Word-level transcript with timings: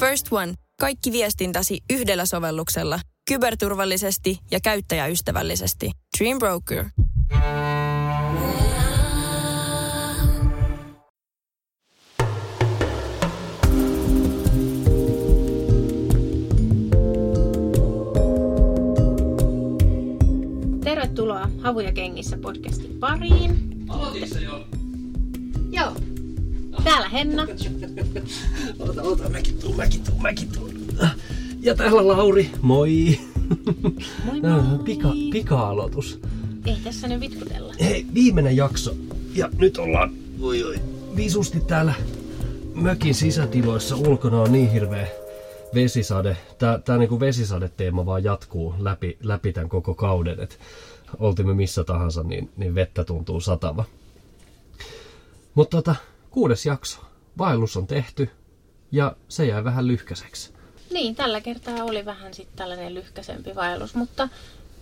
First 0.00 0.26
One. 0.30 0.54
Kaikki 0.80 1.12
viestintäsi 1.12 1.80
yhdellä 1.90 2.26
sovelluksella. 2.26 3.00
Kyberturvallisesti 3.28 4.38
ja 4.50 4.60
käyttäjäystävällisesti. 4.60 5.90
Dream 6.18 6.38
Broker. 6.38 6.84
Tervetuloa 20.84 21.50
Havuja 21.62 21.92
kengissä 21.92 22.38
podcastin 22.42 22.98
pariin. 23.00 23.84
Aloitissa 23.88 24.40
jo. 24.40 24.66
Joo. 25.70 26.07
Täällä 26.84 27.08
Henna. 27.08 27.46
Ota, 28.78 29.02
ota, 29.02 29.28
mäkin 29.28 29.58
tuun, 29.58 29.76
mäkin 29.76 30.04
tuun, 30.04 30.22
mäkin 30.22 30.48
tuun. 30.52 30.74
Ja 31.60 31.74
täällä 31.74 32.08
Lauri, 32.08 32.50
moi. 32.62 33.18
Moi 34.24 34.40
moi. 34.40 34.78
Pika, 34.84 35.08
pika-aloitus. 35.32 36.20
Ei 36.66 36.76
tässä 36.84 37.08
nyt 37.08 37.20
vitkutella. 37.20 37.74
Hei, 37.80 38.06
viimeinen 38.14 38.56
jakso. 38.56 38.94
Ja 39.34 39.48
nyt 39.58 39.78
ollaan, 39.78 40.12
oi 40.40 40.64
oi, 40.64 40.76
visusti 41.16 41.60
täällä 41.60 41.94
mökin 42.74 43.14
sisätiloissa. 43.14 43.96
Ulkona 43.96 44.40
on 44.40 44.52
niin 44.52 44.72
hirveä 44.72 45.06
vesisade. 45.74 46.36
Tää, 46.58 46.78
tää 46.78 46.98
niinku 46.98 47.20
vesisadeteema 47.20 48.06
vaan 48.06 48.24
jatkuu 48.24 48.74
läpi, 48.78 49.16
läpi 49.22 49.52
tämän 49.52 49.68
koko 49.68 49.94
kauden. 49.94 50.40
Et 50.40 50.58
oltimme 51.18 51.54
missä 51.54 51.84
tahansa, 51.84 52.22
niin, 52.22 52.50
niin 52.56 52.74
vettä 52.74 53.04
tuntuu 53.04 53.40
satava. 53.40 53.84
Mutta 55.54 55.76
tota, 55.76 55.94
kuudes 56.38 56.66
jakso. 56.66 57.00
Vaellus 57.38 57.76
on 57.76 57.86
tehty 57.86 58.30
ja 58.92 59.16
se 59.28 59.46
jäi 59.46 59.64
vähän 59.64 59.86
lyhkäiseksi. 59.86 60.52
Niin, 60.90 61.14
tällä 61.14 61.40
kertaa 61.40 61.84
oli 61.84 62.04
vähän 62.04 62.34
sitten 62.34 62.56
tällainen 62.56 62.94
lyhkäsempi 62.94 63.54
vaellus, 63.54 63.94
mutta 63.94 64.28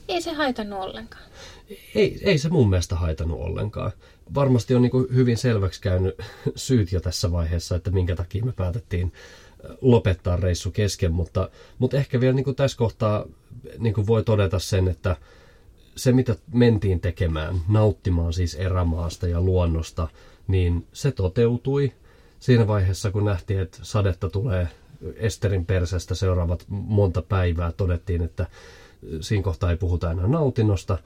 ei 0.08 0.22
se 0.22 0.32
haitannut 0.32 0.80
ollenkaan. 0.80 1.24
Ei, 1.94 2.18
ei 2.22 2.38
se 2.38 2.48
mun 2.48 2.70
mielestä 2.70 2.96
haitannut 2.96 3.40
ollenkaan. 3.40 3.92
Varmasti 4.34 4.74
on 4.74 4.82
niin 4.82 5.14
hyvin 5.14 5.36
selväksi 5.36 5.80
käynyt 5.80 6.14
syyt 6.56 6.92
jo 6.92 7.00
tässä 7.00 7.32
vaiheessa, 7.32 7.76
että 7.76 7.90
minkä 7.90 8.16
takia 8.16 8.44
me 8.44 8.52
päätettiin 8.52 9.12
lopettaa 9.80 10.36
reissu 10.36 10.70
kesken, 10.70 11.12
mutta, 11.12 11.50
mutta 11.78 11.96
ehkä 11.96 12.20
vielä 12.20 12.34
niin 12.34 12.56
tässä 12.56 12.78
kohtaa 12.78 13.24
niin 13.78 14.06
voi 14.06 14.24
todeta 14.24 14.58
sen, 14.58 14.88
että 14.88 15.16
se 15.96 16.12
mitä 16.12 16.36
mentiin 16.52 17.00
tekemään, 17.00 17.60
nauttimaan 17.68 18.32
siis 18.32 18.54
erämaasta 18.54 19.28
ja 19.28 19.40
luonnosta, 19.40 20.08
niin 20.48 20.86
se 20.92 21.12
toteutui 21.12 21.92
siinä 22.40 22.66
vaiheessa, 22.66 23.10
kun 23.10 23.24
nähtiin, 23.24 23.60
että 23.60 23.78
sadetta 23.82 24.28
tulee 24.28 24.68
Esterin 25.16 25.66
persestä 25.66 26.14
seuraavat 26.14 26.64
monta 26.68 27.22
päivää, 27.22 27.72
todettiin, 27.72 28.22
että 28.22 28.46
siinä 29.20 29.42
kohtaa 29.42 29.70
ei 29.70 29.76
puhuta 29.76 30.10
enää 30.10 30.26
nautinnosta. 30.26 30.98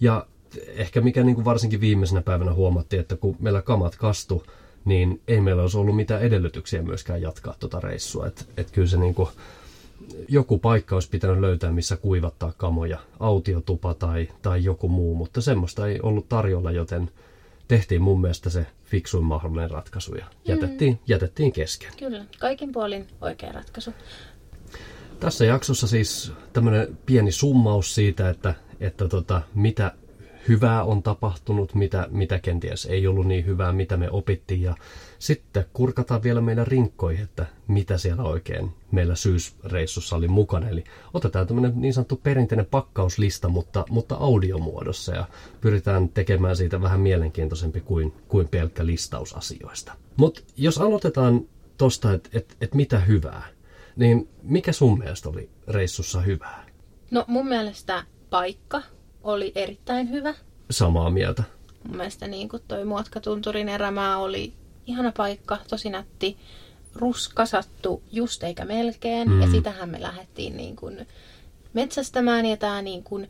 Ja 0.00 0.26
ehkä 0.66 1.00
mikä 1.00 1.22
niin 1.22 1.34
kuin 1.34 1.44
varsinkin 1.44 1.80
viimeisenä 1.80 2.22
päivänä 2.22 2.52
huomattiin, 2.52 3.00
että 3.00 3.16
kun 3.16 3.36
meillä 3.40 3.62
kamat 3.62 3.96
kastu, 3.96 4.46
niin 4.84 5.20
ei 5.28 5.40
meillä 5.40 5.62
olisi 5.62 5.78
ollut 5.78 5.96
mitään 5.96 6.22
edellytyksiä 6.22 6.82
myöskään 6.82 7.22
jatkaa 7.22 7.54
tuota 7.58 7.80
reissua. 7.80 8.26
Että 8.26 8.44
et 8.56 8.70
kyllä 8.70 8.88
se 8.88 8.96
niin 8.96 9.14
kuin, 9.14 9.28
joku 10.28 10.58
paikka 10.58 10.96
olisi 10.96 11.08
pitänyt 11.08 11.40
löytää, 11.40 11.72
missä 11.72 11.96
kuivattaa 11.96 12.52
kamoja, 12.56 12.98
autiotupa 13.20 13.94
tai, 13.94 14.28
tai 14.42 14.64
joku 14.64 14.88
muu, 14.88 15.14
mutta 15.14 15.40
semmoista 15.40 15.86
ei 15.86 16.00
ollut 16.00 16.28
tarjolla, 16.28 16.70
joten 16.70 17.10
tehtiin 17.76 18.02
mun 18.02 18.20
mielestä 18.20 18.50
se 18.50 18.66
fiksuin 18.84 19.24
mahdollinen 19.24 19.70
ratkaisu 19.70 20.14
ja 20.14 20.26
jätettiin, 20.44 20.92
mm. 20.92 20.98
jätettiin 21.06 21.52
kesken. 21.52 21.92
Kyllä, 21.98 22.24
kaikin 22.38 22.72
puolin 22.72 23.06
oikea 23.20 23.52
ratkaisu. 23.52 23.94
Tässä 25.20 25.44
jaksossa 25.44 25.86
siis 25.86 26.32
tämmöinen 26.52 26.98
pieni 27.06 27.32
summaus 27.32 27.94
siitä, 27.94 28.30
että, 28.30 28.54
että 28.80 29.08
tota, 29.08 29.42
mitä 29.54 29.92
hyvää 30.48 30.84
on 30.84 31.02
tapahtunut, 31.02 31.74
mitä, 31.74 32.06
mitä 32.10 32.38
kenties 32.38 32.86
ei 32.86 33.06
ollut 33.06 33.26
niin 33.26 33.46
hyvää, 33.46 33.72
mitä 33.72 33.96
me 33.96 34.10
opittiin. 34.10 34.62
Ja 34.62 34.74
sitten 35.22 35.64
kurkataan 35.72 36.22
vielä 36.22 36.40
meidän 36.40 36.66
rinkkoihin, 36.66 37.24
että 37.24 37.46
mitä 37.68 37.98
siellä 37.98 38.22
oikein 38.22 38.70
meillä 38.90 39.14
syysreissussa 39.14 40.16
oli 40.16 40.28
mukana. 40.28 40.68
Eli 40.68 40.84
otetaan 41.14 41.46
tämmöinen 41.46 41.72
niin 41.76 41.94
sanottu 41.94 42.20
perinteinen 42.22 42.66
pakkauslista, 42.66 43.48
mutta, 43.48 43.84
mutta 43.90 44.14
audiomuodossa 44.14 45.14
ja 45.14 45.28
pyritään 45.60 46.08
tekemään 46.08 46.56
siitä 46.56 46.82
vähän 46.82 47.00
mielenkiintoisempi 47.00 47.80
kuin, 47.80 48.12
kuin 48.28 48.48
pelkkä 48.48 48.86
listaus 48.86 49.32
asioista. 49.32 49.92
Mutta 50.16 50.40
jos 50.56 50.78
aloitetaan 50.78 51.40
tosta, 51.76 52.12
että 52.12 52.30
et, 52.32 52.56
et 52.60 52.74
mitä 52.74 52.98
hyvää, 53.00 53.48
niin 53.96 54.28
mikä 54.42 54.72
sun 54.72 54.98
mielestä 54.98 55.28
oli 55.28 55.50
reissussa 55.68 56.20
hyvää? 56.20 56.66
No 57.10 57.24
mun 57.28 57.48
mielestä 57.48 58.04
paikka 58.30 58.82
oli 59.22 59.52
erittäin 59.54 60.10
hyvä. 60.10 60.34
Samaa 60.70 61.10
mieltä. 61.10 61.42
Mun 61.88 61.96
mielestä 61.96 62.28
niin 62.28 62.48
kuin 62.48 62.62
toi 62.68 62.84
Muotkatunturin 62.84 63.68
erämaa 63.68 64.16
oli 64.16 64.61
ihana 64.86 65.12
paikka, 65.16 65.58
tosi 65.68 65.90
nätti. 65.90 66.36
Ruska 66.94 67.46
sattu 67.46 68.02
just 68.12 68.42
eikä 68.42 68.64
melkein. 68.64 69.30
Mm. 69.30 69.40
Ja 69.40 69.50
sitähän 69.50 69.88
me 69.88 70.02
lähdettiin 70.02 70.56
niin 70.56 70.76
kuin 70.76 71.06
metsästämään 71.72 72.46
ja 72.46 72.56
tämä 72.56 72.82
niin 72.82 73.02
kuin 73.02 73.28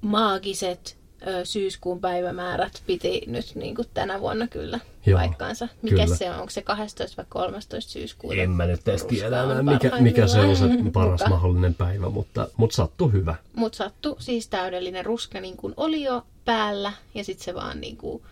maagiset 0.00 0.98
ö, 1.26 1.44
syyskuun 1.44 2.00
päivämäärät 2.00 2.82
piti 2.86 3.22
nyt 3.26 3.54
niin 3.54 3.74
kuin 3.74 3.88
tänä 3.94 4.20
vuonna 4.20 4.46
kyllä 4.46 4.80
Joo, 5.06 5.18
paikkaansa. 5.18 5.68
Mikä 5.82 6.04
kyllä. 6.04 6.16
se 6.16 6.30
on? 6.30 6.36
Onko 6.36 6.50
se 6.50 6.62
12 6.62 7.16
vai 7.16 7.26
13 7.28 7.90
syyskuuta? 7.90 8.40
En 8.40 8.50
mä 8.50 8.66
nyt 8.66 8.88
edes 8.88 9.04
tiedä, 9.04 9.42
mikä, 9.62 9.90
mikä 10.00 10.26
se 10.26 10.40
on 10.40 10.56
se 10.56 10.64
paras 10.92 11.20
mahdollinen 11.30 11.74
päivä, 11.74 12.10
mutta, 12.10 12.48
mutta 12.56 12.76
sattuu 12.76 13.08
hyvä. 13.08 13.34
Mutta 13.56 13.76
sattu 13.76 14.16
siis 14.20 14.48
täydellinen 14.48 15.04
ruska 15.04 15.40
niin 15.40 15.56
kuin 15.56 15.74
oli 15.76 16.02
jo 16.02 16.26
päällä 16.44 16.92
ja 17.14 17.24
sitten 17.24 17.44
se 17.44 17.54
vaan 17.54 17.80
niin 17.80 17.96
kuin 17.96 18.22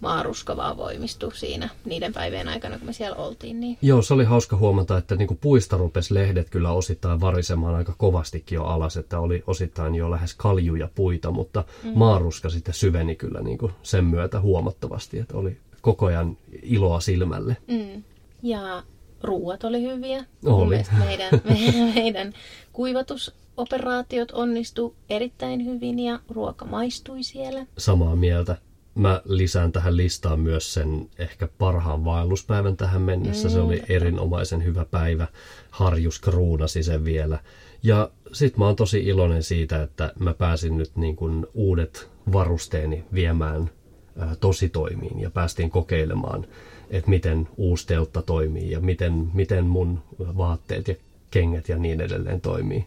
maaruska 0.00 0.56
vaan 0.56 0.76
voimistui 0.76 1.34
siinä 1.34 1.68
niiden 1.84 2.12
päivien 2.12 2.48
aikana, 2.48 2.78
kun 2.78 2.86
me 2.86 2.92
siellä 2.92 3.16
oltiin. 3.16 3.60
Niin. 3.60 3.78
Joo, 3.82 4.02
se 4.02 4.14
oli 4.14 4.24
hauska 4.24 4.56
huomata, 4.56 4.98
että 4.98 5.16
niin 5.16 5.28
kuin 5.28 5.38
puista 5.38 5.76
rupesi 5.76 6.14
lehdet 6.14 6.50
kyllä 6.50 6.72
osittain 6.72 7.20
varisemaan 7.20 7.74
aika 7.74 7.94
kovastikin 7.98 8.56
jo 8.56 8.64
alas, 8.64 8.96
että 8.96 9.20
oli 9.20 9.44
osittain 9.46 9.94
jo 9.94 10.10
lähes 10.10 10.34
kaljuja 10.34 10.88
puita, 10.94 11.30
mutta 11.30 11.64
mm. 11.84 11.92
maaruska 11.94 12.50
sitten 12.50 12.74
syveni 12.74 13.16
kyllä 13.16 13.40
niin 13.40 13.58
kuin 13.58 13.72
sen 13.82 14.04
myötä 14.04 14.40
huomattavasti, 14.40 15.18
että 15.18 15.36
oli 15.36 15.56
koko 15.80 16.06
ajan 16.06 16.38
iloa 16.62 17.00
silmälle. 17.00 17.56
Mm. 17.66 18.02
Ja 18.42 18.82
ruuat 19.22 19.64
oli 19.64 19.82
hyviä. 19.82 20.24
Oli. 20.44 20.84
Meidän, 20.98 21.40
meidän, 21.50 21.94
meidän 21.94 22.32
kuivatusoperaatiot 22.72 24.30
onnistu 24.30 24.94
erittäin 25.10 25.64
hyvin 25.64 25.98
ja 25.98 26.20
ruoka 26.28 26.64
maistui 26.64 27.22
siellä. 27.22 27.66
Samaa 27.78 28.16
mieltä. 28.16 28.56
Mä 28.96 29.22
lisään 29.24 29.72
tähän 29.72 29.96
listaan 29.96 30.40
myös 30.40 30.74
sen 30.74 31.08
ehkä 31.18 31.48
parhaan 31.58 32.04
vaelluspäivän 32.04 32.76
tähän 32.76 33.02
mennessä. 33.02 33.48
Se 33.48 33.60
oli 33.60 33.82
erinomaisen 33.88 34.64
hyvä 34.64 34.84
päivä. 34.84 35.26
Harjus 35.70 36.20
kruunasi 36.20 36.82
sen 36.82 37.04
vielä. 37.04 37.38
Ja 37.82 38.10
sit 38.32 38.56
mä 38.56 38.64
oon 38.66 38.76
tosi 38.76 38.98
iloinen 39.06 39.42
siitä, 39.42 39.82
että 39.82 40.12
mä 40.18 40.34
pääsin 40.34 40.76
nyt 40.76 40.90
niin 40.96 41.16
kuin 41.16 41.46
uudet 41.54 42.08
varusteeni 42.32 43.04
viemään 43.14 43.70
ää, 44.18 44.36
tositoimiin 44.36 45.20
ja 45.20 45.30
päästiin 45.30 45.70
kokeilemaan, 45.70 46.46
että 46.90 47.10
miten 47.10 47.48
uusi 47.56 47.86
teltta 47.86 48.22
toimii 48.22 48.70
ja 48.70 48.80
miten, 48.80 49.30
miten 49.34 49.64
mun 49.64 50.02
vaatteet 50.18 50.88
ja 50.88 50.94
kengät 51.30 51.68
ja 51.68 51.78
niin 51.78 52.00
edelleen 52.00 52.40
toimii. 52.40 52.86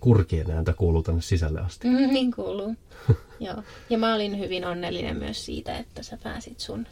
Kurkien 0.00 0.50
ääntä 0.50 0.72
kuuluu 0.72 1.02
tänne 1.02 1.22
sisälle 1.22 1.60
asti. 1.60 1.88
Mm, 1.88 1.96
niin 1.96 2.32
kuuluu. 2.32 2.74
Joo. 3.40 3.62
Ja 3.90 3.98
mä 3.98 4.14
olin 4.14 4.38
hyvin 4.38 4.64
onnellinen 4.64 5.16
myös 5.16 5.44
siitä, 5.44 5.78
että 5.78 6.02
sä 6.02 6.18
pääsit 6.22 6.60
sun 6.60 6.86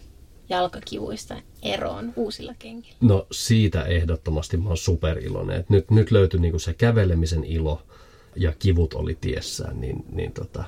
jalkakivuista 0.48 1.42
eroon 1.62 2.12
uusilla 2.16 2.54
kengillä. 2.58 2.96
No 3.00 3.26
siitä 3.32 3.82
ehdottomasti 3.82 4.56
mä 4.56 4.68
oon 4.68 4.76
superiloinen. 4.76 5.60
Et 5.60 5.70
nyt, 5.70 5.90
nyt 5.90 6.10
löytyi 6.10 6.40
niinku 6.40 6.58
se 6.58 6.74
kävelemisen 6.74 7.44
ilo 7.44 7.82
ja 8.36 8.52
kivut 8.58 8.94
oli 8.94 9.18
tiessään, 9.20 9.80
niin, 9.80 10.04
niin 10.12 10.32
tota, 10.32 10.64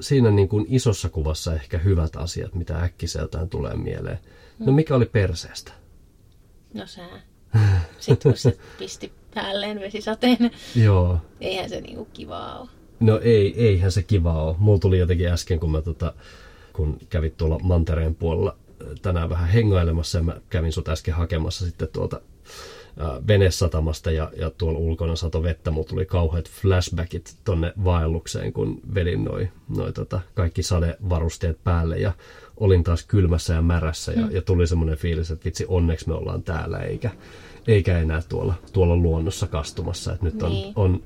siinä 0.00 0.30
niin 0.30 0.48
kuin 0.48 0.66
isossa 0.68 1.08
kuvassa 1.08 1.54
ehkä 1.54 1.78
hyvät 1.78 2.16
asiat, 2.16 2.54
mitä 2.54 2.82
äkkiseltään 2.82 3.48
tulee 3.48 3.74
mieleen. 3.76 4.18
No 4.58 4.72
mikä 4.72 4.94
oli 4.94 5.06
perseestä? 5.06 5.72
No 6.74 6.86
sä. 6.86 7.02
Sitten 7.98 8.32
kun 8.32 8.38
se 8.38 8.58
pisti 8.78 9.12
päälleen 9.42 9.80
vesisateen, 9.80 10.50
Joo, 10.84 11.18
eihän 11.40 11.68
se 11.68 11.80
niinku 11.80 12.04
kivaa 12.04 12.58
ole. 12.58 12.68
no 13.00 13.20
ei, 13.22 13.66
eihän 13.66 13.92
se 13.92 14.02
kiva 14.02 14.42
ole. 14.42 14.56
Mulla 14.58 14.78
tuli 14.78 14.98
jotenkin 14.98 15.28
äsken, 15.28 15.60
kun 15.60 15.70
mä 15.70 15.82
tota, 15.82 16.14
kun 16.72 16.98
kävit 17.08 17.36
tuolla 17.36 17.58
mantereen 17.62 18.14
puolella 18.14 18.56
äh, 18.82 18.88
tänään 19.02 19.30
vähän 19.30 19.48
hengailemassa 19.48 20.18
ja 20.18 20.22
mä 20.22 20.40
kävin 20.50 20.72
sut 20.72 20.88
äsken 20.88 21.14
hakemassa 21.14 21.66
sitten 21.66 21.88
tuolta 21.92 22.20
venesatamasta 23.28 24.10
ja, 24.10 24.30
ja 24.36 24.50
tuolla 24.50 24.78
ulkona 24.78 25.16
sato 25.16 25.42
vettä, 25.42 25.70
mutta 25.70 25.90
tuli 25.90 26.06
kauheat 26.06 26.50
flashbackit 26.50 27.36
tonne 27.44 27.72
vaellukseen, 27.84 28.52
kun 28.52 28.80
vedin 28.94 29.24
noi, 29.24 29.48
noi 29.76 29.92
tota, 29.92 30.20
kaikki 30.34 30.62
sadevarusteet 30.62 31.64
päälle 31.64 31.98
ja 31.98 32.12
olin 32.56 32.84
taas 32.84 33.04
kylmässä 33.04 33.54
ja 33.54 33.62
märässä 33.62 34.12
ja, 34.12 34.26
mm. 34.26 34.34
ja 34.34 34.42
tuli 34.42 34.66
semmoinen 34.66 34.98
fiilis, 34.98 35.30
että 35.30 35.44
vitsi 35.44 35.64
onneksi 35.68 36.08
me 36.08 36.14
ollaan 36.14 36.42
täällä 36.42 36.78
eikä, 36.78 37.10
eikä 37.68 37.98
enää 37.98 38.22
tuolla, 38.28 38.54
tuolla 38.72 38.96
luonnossa 38.96 39.46
kastumassa. 39.46 40.12
että 40.12 40.24
nyt 40.24 40.42
on, 40.42 40.52
niin. 40.52 40.72
on 40.76 41.02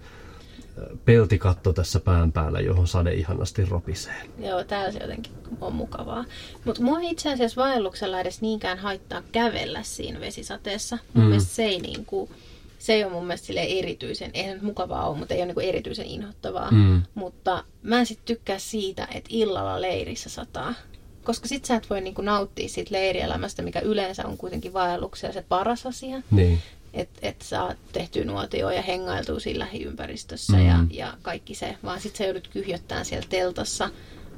peltikatto 1.04 1.72
tässä 1.72 2.00
pään 2.00 2.32
päällä, 2.32 2.60
johon 2.60 2.88
sade 2.88 3.14
ihanasti 3.14 3.64
ropisee. 3.64 4.22
Joo, 4.38 4.64
täällä 4.64 4.92
se 4.92 4.98
jotenkin 4.98 5.32
on 5.60 5.74
mukavaa. 5.74 6.24
Mutta 6.64 6.82
mua 6.82 7.00
itse 7.00 7.32
asiassa 7.32 7.62
vaelluksella 7.62 8.20
edes 8.20 8.40
niinkään 8.40 8.78
haittaa 8.78 9.22
kävellä 9.32 9.82
siinä 9.82 10.20
vesisateessa. 10.20 10.98
Mun 11.14 11.24
mm. 11.24 11.28
mielestä 11.28 11.54
se 11.54 11.64
ei 11.64 11.80
niinku, 11.80 12.30
se 12.78 12.92
ei 12.92 13.04
ole 13.04 13.12
mun 13.12 13.26
mielestä 13.26 13.52
erityisen, 13.52 14.30
eihän 14.34 14.54
nyt 14.54 14.62
mukavaa 14.62 15.08
ole, 15.08 15.18
mutta 15.18 15.34
ei 15.34 15.40
ole 15.40 15.46
niinku 15.46 15.60
erityisen 15.60 16.06
inhottavaa. 16.06 16.70
Mm. 16.70 17.02
Mutta 17.14 17.64
mä 17.82 17.98
en 17.98 18.06
sitten 18.06 18.36
tykkää 18.36 18.58
siitä, 18.58 19.08
että 19.14 19.30
illalla 19.32 19.80
leirissä 19.80 20.30
sataa. 20.30 20.74
Koska 21.24 21.48
sit 21.48 21.64
sä 21.64 21.76
et 21.76 21.90
voi 21.90 22.00
niinku 22.00 22.22
nauttia 22.22 22.68
siitä 22.68 22.92
leirielämästä, 22.92 23.62
mikä 23.62 23.80
yleensä 23.80 24.26
on 24.26 24.36
kuitenkin 24.36 24.72
vaelluksella 24.72 25.32
se 25.32 25.44
paras 25.48 25.86
asia. 25.86 26.22
Niin 26.30 26.62
että 26.94 27.18
et 27.22 27.42
saa 27.42 27.74
tehty 27.92 28.24
nuotio 28.24 28.70
ja 28.70 28.82
hengailtua 28.82 29.40
siinä 29.40 29.58
lähiympäristössä 29.58 30.56
mm. 30.56 30.66
ja, 30.66 30.84
ja 30.90 31.14
kaikki 31.22 31.54
se, 31.54 31.76
vaan 31.84 32.00
sitten 32.00 32.18
sä 32.18 32.24
joudut 32.24 32.48
kyhjöttämään 32.48 33.04
siellä 33.04 33.26
teltassa 33.30 33.90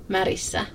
märissä 0.09 0.67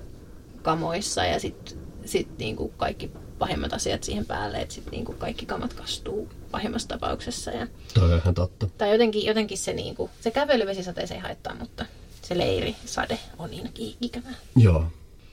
kamoissa 0.61 1.25
ja 1.25 1.39
sitten 1.39 1.77
sit 2.05 2.37
niinku 2.37 2.73
kaikki 2.77 3.11
pahimmat 3.39 3.73
asiat 3.73 4.03
siihen 4.03 4.25
päälle, 4.25 4.61
että 4.61 4.73
sitten 4.73 4.91
niinku 4.91 5.13
kaikki 5.13 5.45
kamat 5.45 5.73
kastuu 5.73 6.29
pahimmassa 6.51 6.87
tapauksessa. 6.87 7.51
Ja, 7.51 7.67
Toi 7.93 8.13
on 8.13 8.19
ihan 8.19 8.33
totta. 8.33 8.67
Tai 8.77 8.91
jotenkin, 8.91 9.25
jotenkin 9.25 9.57
se, 9.57 9.73
niinku, 9.73 10.09
se 10.21 10.31
kävelyvesisateeseen 10.31 11.17
ei 11.17 11.21
haittaa, 11.21 11.55
mutta 11.55 11.85
se 12.21 12.37
leiri, 12.37 12.75
sade 12.85 13.19
on 13.37 13.51
niin 13.51 13.95
ikävää. 14.01 14.33
Joo, 14.55 14.85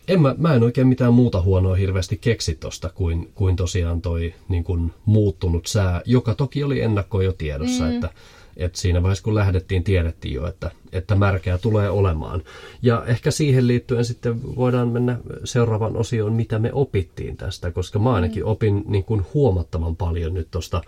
en 0.08 0.22
mä, 0.22 0.34
mä 0.38 0.54
en 0.54 0.62
oikein 0.62 0.86
mitään 0.86 1.14
muuta 1.14 1.42
huonoa 1.42 1.74
hirveästi 1.74 2.16
keksi 2.16 2.54
tosta 2.54 2.90
kuin, 2.94 3.30
kuin 3.34 3.56
tosiaan 3.56 4.02
toi 4.02 4.34
niin 4.48 4.64
kuin 4.64 4.92
muuttunut 5.04 5.66
sää, 5.66 6.02
joka 6.04 6.34
toki 6.34 6.64
oli 6.64 6.80
ennakkoon 6.80 7.24
jo 7.24 7.32
tiedossa, 7.32 7.84
mm. 7.84 7.94
että, 7.94 8.10
että 8.56 8.78
siinä 8.78 9.02
vaiheessa 9.02 9.24
kun 9.24 9.34
lähdettiin 9.34 9.84
tiedettiin 9.84 10.34
jo, 10.34 10.46
että, 10.46 10.70
että 10.92 11.14
märkää 11.14 11.58
tulee 11.58 11.90
olemaan. 11.90 12.42
Ja 12.82 13.04
ehkä 13.06 13.30
siihen 13.30 13.66
liittyen 13.66 14.04
sitten 14.04 14.56
voidaan 14.56 14.88
mennä 14.88 15.18
seuraavan 15.44 15.96
osioon, 15.96 16.32
mitä 16.32 16.58
me 16.58 16.70
opittiin 16.72 17.36
tästä, 17.36 17.70
koska 17.70 17.98
mä 17.98 18.14
ainakin 18.14 18.42
mm. 18.42 18.48
opin 18.48 18.84
niin 18.86 19.04
kuin 19.04 19.26
huomattavan 19.34 19.96
paljon 19.96 20.34
nyt 20.34 20.50
tuosta 20.50 20.82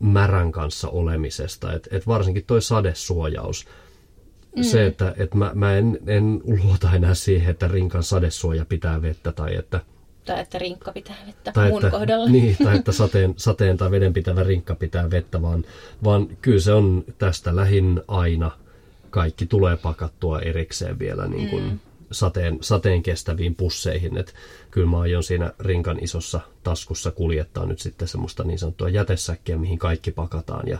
märän 0.00 0.52
kanssa 0.52 0.88
olemisesta, 0.88 1.72
että 1.72 1.96
et 1.96 2.06
varsinkin 2.06 2.44
toi 2.46 2.62
sadesuojaus– 2.62 3.66
Mm. 4.56 4.62
Se, 4.62 4.86
että, 4.86 5.14
että 5.16 5.36
mä, 5.36 5.50
mä 5.54 5.76
en, 5.76 5.98
en 6.06 6.40
luota 6.64 6.92
enää 6.92 7.14
siihen, 7.14 7.50
että 7.50 7.68
rinkan 7.68 8.02
sadesuoja 8.02 8.64
pitää 8.64 9.02
vettä 9.02 9.32
tai 9.32 9.56
että... 9.56 9.80
Tai 10.24 10.40
että 10.40 10.58
rinkka 10.58 10.92
pitää 10.92 11.16
vettä 11.26 11.52
tai 11.52 11.68
mun 11.68 11.84
että, 11.84 11.98
kohdalla. 11.98 12.30
Niin, 12.30 12.56
tai 12.64 12.76
että 12.76 12.92
sateen, 12.92 13.34
sateen 13.36 13.76
tai 13.76 13.90
veden 13.90 14.12
pitävä 14.12 14.42
rinkka 14.42 14.74
pitää 14.74 15.10
vettä, 15.10 15.42
vaan, 15.42 15.64
vaan 16.04 16.28
kyllä 16.42 16.60
se 16.60 16.72
on 16.72 17.04
tästä 17.18 17.56
lähin 17.56 18.02
aina. 18.08 18.50
Kaikki 19.10 19.46
tulee 19.46 19.76
pakattua 19.76 20.40
erikseen 20.40 20.98
vielä 20.98 21.26
niin 21.26 21.48
kuin 21.48 21.64
mm. 21.64 21.78
sateen, 22.12 22.58
sateen 22.60 23.02
kestäviin 23.02 23.54
pusseihin. 23.54 24.16
Et 24.16 24.34
kyllä 24.70 24.86
mä 24.86 25.00
aion 25.00 25.22
siinä 25.22 25.52
rinkan 25.58 25.98
isossa 26.00 26.40
taskussa 26.62 27.10
kuljettaa 27.10 27.66
nyt 27.66 27.78
sitten 27.78 28.08
semmoista 28.08 28.44
niin 28.44 28.58
sanottua 28.58 28.88
jätesäkkiä, 28.88 29.58
mihin 29.58 29.78
kaikki 29.78 30.10
pakataan 30.10 30.68
ja, 30.68 30.78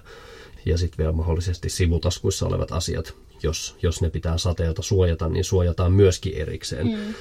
ja 0.67 0.79
sitten 0.79 0.99
vielä 0.99 1.13
mahdollisesti 1.13 1.69
sivutaskuissa 1.69 2.47
olevat 2.47 2.73
asiat 2.73 3.15
jos, 3.43 3.77
jos 3.83 4.03
ne 4.03 4.11
pitää 4.11 4.39
sateelta 4.39 4.83
suojata, 4.83 5.29
niin 5.29 5.45
suojataan 5.45 5.93
myöskin 5.93 6.35
erikseen. 6.35 6.87
Mm. 6.87 7.15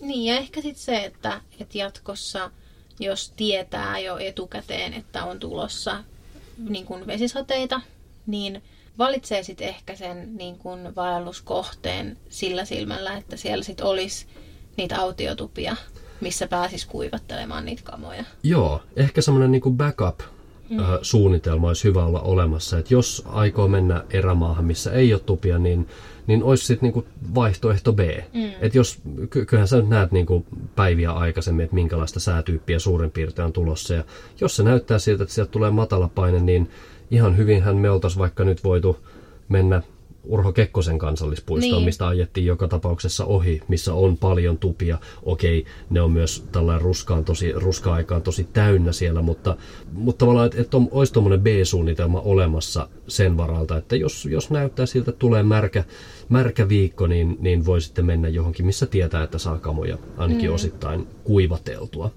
Niin 0.00 0.24
ja 0.24 0.36
ehkä 0.36 0.60
sitten 0.60 0.84
se, 0.84 1.04
että, 1.04 1.40
että 1.60 1.78
jatkossa 1.78 2.50
jos 3.00 3.32
tietää 3.36 3.98
jo 3.98 4.18
etukäteen, 4.18 4.94
että 4.94 5.24
on 5.24 5.38
tulossa 5.40 6.04
niin 6.68 6.86
kuin 6.86 7.06
vesisateita, 7.06 7.80
niin 8.26 8.62
valitsee 8.98 9.42
sitten 9.42 9.68
ehkä 9.68 9.96
sen 9.96 10.36
niin 10.36 10.58
kuin 10.58 10.94
vaelluskohteen 10.96 12.16
sillä 12.28 12.64
silmällä, 12.64 13.16
että 13.16 13.36
siellä 13.36 13.64
sitten 13.64 13.86
olisi 13.86 14.26
niitä 14.76 15.00
autiotupia, 15.00 15.76
missä 16.20 16.46
pääsis 16.46 16.86
kuivattelemaan 16.86 17.64
niitä 17.64 17.82
kamoja. 17.84 18.24
Joo, 18.42 18.82
ehkä 18.96 19.22
semmoinen 19.22 19.52
niin 19.52 19.76
backup 19.76 20.20
mm. 20.70 20.76
suunnitelma 21.02 21.68
olisi 21.68 21.84
hyvä 21.84 22.04
olla 22.04 22.20
olemassa. 22.20 22.78
Että 22.78 22.94
jos 22.94 23.22
aikoo 23.26 23.68
mennä 23.68 24.04
erämaahan, 24.10 24.64
missä 24.64 24.92
ei 24.92 25.12
ole 25.12 25.20
tupia, 25.26 25.58
niin, 25.58 25.88
niin 26.26 26.42
olisi 26.42 26.66
sitten 26.66 26.86
niinku 26.86 27.06
vaihtoehto 27.34 27.92
B. 27.92 28.00
Mm. 28.34 28.50
Että 28.60 28.78
jos, 28.78 28.98
kyllähän 29.30 29.68
sä 29.68 29.76
nyt 29.76 29.88
näet 29.88 30.12
niinku 30.12 30.46
päiviä 30.76 31.10
aikaisemmin, 31.12 31.64
että 31.64 31.74
minkälaista 31.74 32.20
säätyyppiä 32.20 32.78
suurin 32.78 33.10
piirtein 33.10 33.46
on 33.46 33.52
tulossa. 33.52 33.94
Ja 33.94 34.04
jos 34.40 34.56
se 34.56 34.62
näyttää 34.62 34.98
siltä, 34.98 35.22
että 35.22 35.34
sieltä 35.34 35.50
tulee 35.50 35.70
matala 35.70 36.10
paine, 36.14 36.40
niin 36.40 36.70
ihan 37.10 37.36
hyvinhän 37.36 37.76
me 37.76 37.90
oltaisiin 37.90 38.20
vaikka 38.20 38.44
nyt 38.44 38.64
voitu 38.64 38.98
mennä 39.48 39.82
Urho 40.24 40.52
Kekkosen 40.52 40.98
kansallispuistoon, 40.98 41.78
niin. 41.78 41.84
mistä 41.84 42.08
ajettiin 42.08 42.46
joka 42.46 42.68
tapauksessa 42.68 43.24
ohi, 43.24 43.60
missä 43.68 43.94
on 43.94 44.16
paljon 44.16 44.58
tupia. 44.58 44.98
Okei, 45.22 45.64
ne 45.90 46.00
on 46.00 46.10
myös 46.10 46.44
tällainen 46.52 46.82
ruskaan 46.82 47.24
tosi, 47.24 47.52
ruska-aikaan 47.52 48.22
tosi 48.22 48.44
täynnä 48.52 48.92
siellä, 48.92 49.22
mutta, 49.22 49.56
mutta 49.92 50.18
tavallaan, 50.18 50.46
että, 50.46 50.60
että 50.60 50.76
on, 50.76 50.88
olisi 50.90 51.12
tuommoinen 51.12 51.40
B-suunnitelma 51.40 52.20
olemassa 52.20 52.88
sen 53.08 53.36
varalta, 53.36 53.76
että 53.76 53.96
jos, 53.96 54.24
jos 54.24 54.50
näyttää 54.50 54.86
siltä, 54.86 55.10
että 55.10 55.18
tulee 55.18 55.42
märkä, 55.42 55.84
märkä 56.28 56.68
viikko, 56.68 57.06
niin, 57.06 57.36
niin 57.40 57.66
voi 57.66 57.80
sitten 57.80 58.06
mennä 58.06 58.28
johonkin, 58.28 58.66
missä 58.66 58.86
tietää, 58.86 59.22
että 59.22 59.38
saa 59.38 59.58
kamoja 59.58 59.98
ainakin 60.16 60.48
mm. 60.50 60.54
osittain 60.54 61.06
kuivateltua. 61.24 62.10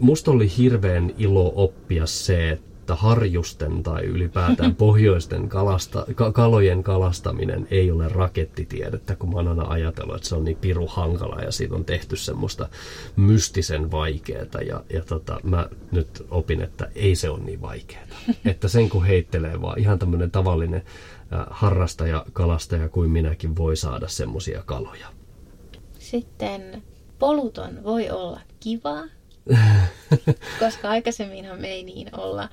Musta 0.00 0.30
oli 0.30 0.50
hirveän 0.58 1.14
ilo 1.18 1.52
oppia 1.56 2.06
se, 2.06 2.50
että 2.50 2.71
että 2.92 3.02
harjusten 3.02 3.82
tai 3.82 4.04
ylipäätään 4.04 4.74
pohjoisten 4.84 5.48
kalasta, 5.48 6.06
ka- 6.14 6.32
kalojen 6.32 6.82
kalastaminen 6.82 7.68
ei 7.70 7.90
ole 7.90 8.08
rakettitiedettä, 8.08 9.16
kun 9.16 9.30
mä 9.30 9.36
oon 9.36 9.48
aina 9.48 9.68
ajatellut, 9.68 10.16
että 10.16 10.28
se 10.28 10.34
on 10.34 10.44
niin 10.44 10.56
piru 10.56 10.86
hankala 10.86 11.42
ja 11.42 11.52
siitä 11.52 11.74
on 11.74 11.84
tehty 11.84 12.16
semmoista 12.16 12.68
mystisen 13.16 13.90
vaikeeta. 13.90 14.62
Ja, 14.62 14.84
ja 14.92 15.04
tota, 15.04 15.40
mä 15.42 15.68
nyt 15.92 16.26
opin, 16.30 16.62
että 16.62 16.90
ei 16.94 17.14
se 17.14 17.30
ole 17.30 17.40
niin 17.40 17.62
vaikeeta. 17.62 18.14
Että 18.50 18.68
sen 18.68 18.88
kun 18.88 19.04
heittelee 19.04 19.62
vaan 19.62 19.78
ihan 19.78 19.98
tämmöinen 19.98 20.30
tavallinen 20.30 20.82
harrastaja, 21.50 22.24
kalastaja 22.32 22.88
kuin 22.88 23.10
minäkin 23.10 23.56
voi 23.56 23.76
saada 23.76 24.08
semmoisia 24.08 24.62
kaloja. 24.66 25.06
Sitten 25.98 26.82
poluton 27.18 27.84
voi 27.84 28.10
olla 28.10 28.40
kivaa, 28.60 29.04
koska 30.60 30.90
aikaisemminhan 30.90 31.60
me 31.60 31.68
ei 31.68 31.84
niin 31.84 32.08
olla 32.12 32.48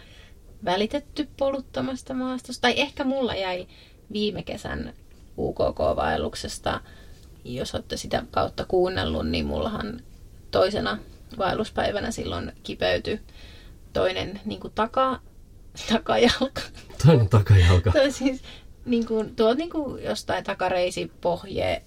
välitetty 0.65 1.29
poluttomasta 1.37 2.13
maastosta. 2.13 2.61
Tai 2.61 2.73
ehkä 2.77 3.03
mulla 3.03 3.35
jäi 3.35 3.67
viime 4.11 4.43
kesän 4.43 4.93
UKK-vaelluksesta, 5.37 6.81
jos 7.45 7.75
olette 7.75 7.97
sitä 7.97 8.23
kautta 8.31 8.65
kuunnellut, 8.65 9.27
niin 9.27 9.45
mullahan 9.45 10.01
toisena 10.51 10.97
vaelluspäivänä 11.37 12.11
silloin 12.11 12.51
kipeytyi 12.63 13.19
toinen 13.93 14.39
niin 14.45 14.59
kuin 14.59 14.73
taka, 14.75 15.19
takajalka. 15.89 16.61
Toinen 17.05 17.29
takajalka. 17.29 17.91
Toi 17.91 18.11
siis 18.11 18.41
niin 18.85 19.05
kuin, 19.05 19.35
tuo 19.35 19.53
niin 19.53 19.69
kuin 19.69 20.03
jostain 20.03 20.43
takareisi 20.43 21.11
pohje 21.21 21.81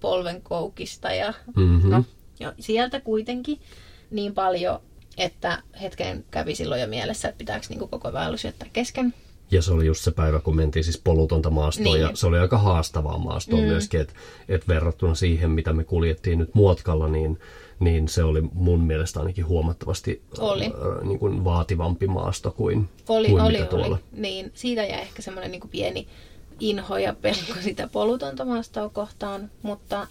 polvenkoukista 0.00 1.12
ja 1.12 1.34
mm-hmm. 1.56 1.90
no, 1.90 2.04
jo, 2.40 2.52
sieltä 2.60 3.00
kuitenkin 3.00 3.60
niin 4.10 4.34
paljon 4.34 4.80
että 5.18 5.62
hetken 5.80 6.24
kävi 6.30 6.54
silloin 6.54 6.80
jo 6.80 6.86
mielessä, 6.86 7.28
että 7.28 7.38
pitääkö 7.38 7.66
niin 7.68 7.88
koko 7.88 8.12
vaellus 8.12 8.44
jättää 8.44 8.68
kesken. 8.72 9.14
Ja 9.50 9.62
se 9.62 9.72
oli 9.72 9.86
just 9.86 10.04
se 10.04 10.10
päivä, 10.10 10.40
kun 10.40 10.56
mentiin 10.56 10.84
siis 10.84 11.00
polutonta 11.04 11.50
maastoa 11.50 11.84
niin. 11.84 12.00
ja 12.00 12.10
se 12.14 12.26
oli 12.26 12.38
aika 12.38 12.58
haastavaa 12.58 13.18
maastoa 13.18 13.60
mm. 13.60 13.64
myöskin, 13.64 14.00
että 14.00 14.14
et 14.48 14.68
verrattuna 14.68 15.14
siihen, 15.14 15.50
mitä 15.50 15.72
me 15.72 15.84
kuljettiin 15.84 16.38
nyt 16.38 16.54
muotkalla, 16.54 17.08
niin, 17.08 17.38
niin 17.80 18.08
se 18.08 18.24
oli 18.24 18.40
mun 18.52 18.80
mielestä 18.80 19.20
ainakin 19.20 19.46
huomattavasti 19.46 20.22
oli. 20.38 20.64
Äh, 20.64 20.72
niin 21.02 21.18
kuin 21.18 21.44
vaativampi 21.44 22.06
maasto 22.06 22.50
kuin, 22.50 22.88
oli, 23.08 23.28
kuin 23.28 23.42
oli, 23.42 23.52
mitä 23.52 23.66
tuolla. 23.66 23.86
Oli. 23.86 23.96
Niin, 24.12 24.52
siitä 24.54 24.84
jäi 24.84 25.00
ehkä 25.00 25.22
semmoinen 25.22 25.50
niin 25.50 25.68
pieni 25.70 26.08
inho 26.60 26.98
ja 26.98 27.14
pelko 27.22 27.60
sitä 27.60 27.88
polutonta 27.88 28.44
maastoa 28.44 28.88
kohtaan, 28.88 29.50
mutta 29.62 30.06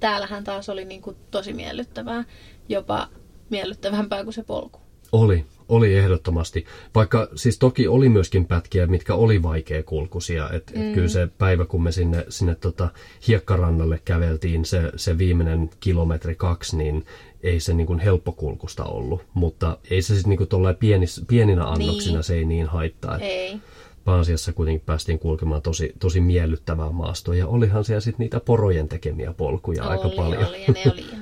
täällähän 0.00 0.44
taas 0.44 0.68
oli 0.68 0.84
niin 0.84 1.02
kuin 1.02 1.16
tosi 1.30 1.52
miellyttävää. 1.52 2.24
Jopa 2.68 3.08
miellyttävämpää 3.52 4.24
kuin 4.24 4.34
se 4.34 4.42
polku. 4.42 4.80
Oli, 5.12 5.44
oli 5.68 5.94
ehdottomasti. 5.94 6.64
Vaikka 6.94 7.28
siis 7.34 7.58
toki 7.58 7.88
oli 7.88 8.08
myöskin 8.08 8.46
pätkiä, 8.46 8.86
mitkä 8.86 9.14
oli 9.14 9.42
vaikeakulkuisia. 9.42 10.50
Et, 10.50 10.72
mm. 10.74 10.82
et 10.82 10.94
kyllä 10.94 11.08
se 11.08 11.28
päivä, 11.38 11.64
kun 11.64 11.82
me 11.82 11.92
sinne, 11.92 12.24
sinne 12.28 12.54
tota 12.54 12.88
hiekkarannalle 13.28 14.00
käveltiin 14.04 14.64
se, 14.64 14.92
se 14.96 15.18
viimeinen 15.18 15.70
kilometri 15.80 16.34
kaksi, 16.34 16.76
niin 16.76 17.04
ei 17.42 17.60
se 17.60 17.74
niin 17.74 17.86
kuin 17.86 17.98
helppokulkusta 17.98 18.84
ollut. 18.84 19.22
Mutta 19.34 19.78
ei 19.90 20.02
se 20.02 20.14
sitten 20.14 20.36
niin 20.38 20.76
pienis, 20.78 21.22
pieninä 21.28 21.64
annoksina 21.64 22.14
niin. 22.14 22.24
se 22.24 22.34
ei 22.34 22.44
niin 22.44 22.66
haittaa. 22.66 23.18
Ei. 23.18 23.60
Paasiassa 24.04 24.52
kuitenkin 24.52 24.86
päästiin 24.86 25.18
kulkemaan 25.18 25.62
tosi, 25.62 25.92
tosi 25.98 26.20
miellyttävää 26.20 26.90
maastoa. 26.90 27.34
Ja 27.34 27.46
olihan 27.46 27.84
siellä 27.84 28.00
sitten 28.00 28.24
niitä 28.24 28.40
porojen 28.40 28.88
tekemiä 28.88 29.32
polkuja 29.32 29.82
oli, 29.82 29.90
aika 29.90 30.08
paljon. 30.08 30.46
Oli, 30.46 30.64
ja 30.64 30.72
ne 30.72 30.92
oli 30.92 31.04
ihan 31.12 31.21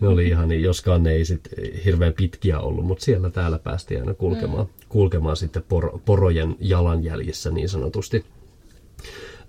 ne 0.00 0.08
oli 0.08 0.28
ihan 0.28 0.48
niin, 0.48 0.62
joskaan 0.62 1.02
ne 1.02 1.12
ei 1.12 1.24
sit 1.24 1.48
hirveän 1.84 2.12
pitkiä 2.12 2.60
ollut, 2.60 2.86
mutta 2.86 3.04
siellä 3.04 3.30
täällä 3.30 3.58
päästiin 3.58 4.00
aina 4.00 4.14
kulkemaan, 4.14 4.66
mm. 4.66 4.72
kulkemaan 4.88 5.36
sitten 5.36 5.64
por, 5.68 5.98
porojen 6.04 6.56
jalanjäljissä 6.60 7.50
niin 7.50 7.68
sanotusti. 7.68 8.24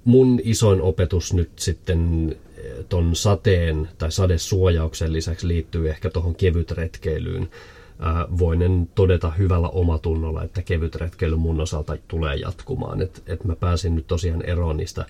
Mun 0.03 0.39
isoin 0.44 0.82
opetus 0.82 1.34
nyt 1.34 1.50
sitten 1.55 2.32
eh, 2.58 2.86
ton 2.89 3.15
sateen 3.15 3.89
tai 3.98 4.12
sadesuojauksen 4.12 5.13
lisäksi 5.13 5.48
liittyy 5.48 5.89
ehkä 5.89 6.10
tuohon 6.10 6.36
kevytretkeilyyn 6.36 7.50
voinen 8.39 8.89
todeta 8.96 9.32
hyvällä 9.32 9.70
omatunnolla, 9.70 10.44
että 10.44 10.62
kevyt 10.62 10.96
retkeily 10.96 11.36
mun 11.36 11.60
osalta 11.60 11.98
tulee 12.08 12.36
jatkumaan. 12.36 13.01
Että 13.01 13.22
et 13.27 13.44
mä 13.44 13.55
pääsin 13.55 13.96
nyt 13.96 14.08
tosiaan 14.08 14.41
eroon 14.41 14.77
niistä 14.77 15.05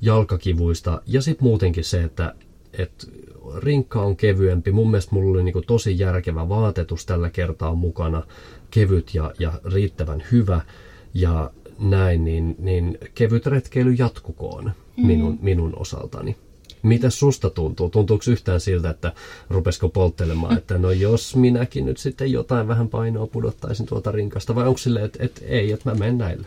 jalkakivuista. 0.00 1.02
Ja 1.06 1.22
sitten 1.22 1.44
muutenkin 1.44 1.84
se, 1.84 2.02
että 2.02 2.34
et 2.72 3.10
rinkka 3.56 4.02
on 4.02 4.16
kevyempi. 4.16 4.72
Mun 4.72 4.90
mielestä 4.90 5.14
mulla 5.14 5.30
oli 5.30 5.42
niinku 5.42 5.62
tosi 5.62 5.98
järkevä 5.98 6.48
vaatetus 6.48 7.06
tällä 7.06 7.30
kertaa 7.30 7.74
mukana. 7.74 8.22
Kevyt 8.70 9.14
ja, 9.14 9.32
ja 9.38 9.52
riittävän 9.64 10.24
hyvä. 10.32 10.60
Ja 11.14 11.50
näin, 11.78 12.24
niin, 12.24 12.56
niin 12.58 12.98
kevyt 13.14 13.46
retkeily 13.46 13.92
jatkukoon 13.92 14.72
minun, 14.96 15.32
mm. 15.32 15.38
minun 15.40 15.72
osaltani. 15.78 16.36
Mitä 16.82 17.10
susta 17.10 17.50
tuntuu? 17.50 17.90
Tuntuuko 17.90 18.24
yhtään 18.30 18.60
siltä, 18.60 18.90
että 18.90 19.12
rupesko 19.50 19.88
polttelemaan, 19.88 20.58
että 20.58 20.78
no 20.78 20.90
jos 20.90 21.36
minäkin 21.36 21.84
nyt 21.84 21.98
sitten 21.98 22.32
jotain 22.32 22.68
vähän 22.68 22.88
painoa 22.88 23.26
pudottaisin 23.26 23.86
tuolta 23.86 24.12
rinkasta, 24.12 24.54
vai 24.54 24.66
onko 24.66 24.78
silleen, 24.78 25.04
että, 25.04 25.24
että 25.24 25.40
ei, 25.44 25.72
että 25.72 25.90
mä 25.90 25.94
menen 25.94 26.18
näille? 26.18 26.46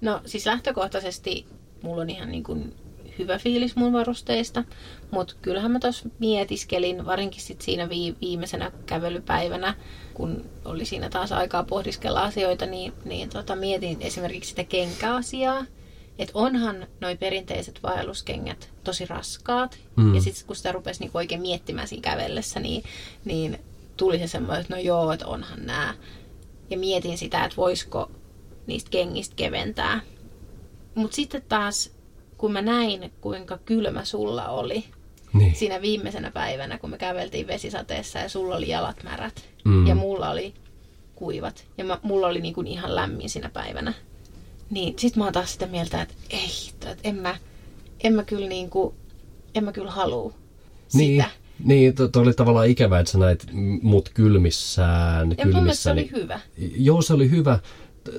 No 0.00 0.20
siis 0.26 0.46
lähtökohtaisesti 0.46 1.46
mulla 1.82 2.02
on 2.02 2.10
ihan 2.10 2.30
niin 2.30 2.42
kuin 2.42 2.74
hyvä 3.18 3.38
fiilis 3.38 3.76
mun 3.76 3.92
varusteista, 3.92 4.64
mutta 5.10 5.34
kyllähän 5.42 5.70
mä 5.70 5.78
tuossa 5.78 6.08
mietiskelin, 6.18 7.06
varinkin 7.06 7.42
sit 7.42 7.60
siinä 7.60 7.88
viimeisenä 8.20 8.72
kävelypäivänä, 8.86 9.74
kun 10.14 10.44
oli 10.64 10.84
siinä 10.84 11.10
taas 11.10 11.32
aikaa 11.32 11.64
pohdiskella 11.64 12.22
asioita, 12.22 12.66
niin, 12.66 12.92
niin 13.04 13.28
tota, 13.28 13.56
mietin 13.56 13.96
esimerkiksi 14.00 14.48
sitä 14.48 14.64
kenkäasiaa, 14.64 15.64
että 16.18 16.32
onhan 16.34 16.86
noi 17.00 17.16
perinteiset 17.16 17.82
vaelluskengät 17.82 18.70
tosi 18.84 19.06
raskaat. 19.06 19.78
Mm. 19.96 20.14
Ja 20.14 20.20
sitten 20.20 20.46
kun 20.46 20.56
sitä 20.56 20.72
rupesi 20.72 21.00
niinku 21.00 21.18
oikein 21.18 21.40
miettimään 21.40 21.88
siinä 21.88 22.02
kävellessä, 22.02 22.60
niin, 22.60 22.82
niin 23.24 23.58
tuli 23.96 24.18
se 24.18 24.26
semmoinen, 24.26 24.60
että 24.60 24.74
no 24.74 24.80
joo, 24.80 25.12
että 25.12 25.26
onhan 25.26 25.66
nämä. 25.66 25.94
Ja 26.70 26.78
mietin 26.78 27.18
sitä, 27.18 27.44
että 27.44 27.56
voisiko 27.56 28.10
niistä 28.66 28.90
kengistä 28.90 29.36
keventää. 29.36 30.00
Mutta 30.94 31.14
sitten 31.14 31.42
taas, 31.48 31.90
kun 32.38 32.52
mä 32.52 32.62
näin, 32.62 33.12
kuinka 33.20 33.58
kylmä 33.64 34.04
sulla 34.04 34.48
oli 34.48 34.84
niin. 35.32 35.54
siinä 35.54 35.82
viimeisenä 35.82 36.30
päivänä, 36.30 36.78
kun 36.78 36.90
me 36.90 36.98
käveltiin 36.98 37.46
vesisateessa 37.46 38.18
ja 38.18 38.28
sulla 38.28 38.56
oli 38.56 38.68
jalat 38.68 39.02
märät 39.02 39.48
mm. 39.64 39.86
ja 39.86 39.94
mulla 39.94 40.30
oli 40.30 40.54
kuivat. 41.14 41.66
Ja 41.78 41.84
mä, 41.84 41.98
mulla 42.02 42.26
oli 42.26 42.40
niinku 42.40 42.60
ihan 42.66 42.94
lämmin 42.94 43.30
siinä 43.30 43.48
päivänä. 43.48 43.94
Niin 44.70 44.94
sit 44.98 45.16
mä 45.16 45.24
oon 45.24 45.32
taas 45.32 45.52
sitä 45.52 45.66
mieltä, 45.66 46.02
että 46.02 46.14
ei, 46.30 46.50
että 46.72 46.96
en 47.04 47.14
mä, 47.14 47.36
en 48.04 48.14
mä 48.14 48.24
kyllä 48.24 48.48
niinku, 48.48 48.94
en 49.54 49.64
mä 49.64 49.72
kyllä 49.72 49.90
halua 49.90 50.32
niin. 50.92 51.22
sitä. 51.22 51.30
Niin, 51.64 51.94
to, 51.94 52.10
oli 52.16 52.34
tavallaan 52.34 52.68
ikävä, 52.68 53.00
että 53.00 53.12
sä 53.12 53.18
näit 53.18 53.46
mut 53.82 54.08
kylmissään. 54.14 55.34
Ja 55.38 55.44
kylmissä, 55.44 55.82
se 55.82 55.90
oli 55.90 56.10
hyvä. 56.10 56.40
Joo, 56.76 57.02
se 57.02 57.14
oli 57.14 57.30
hyvä. 57.30 57.58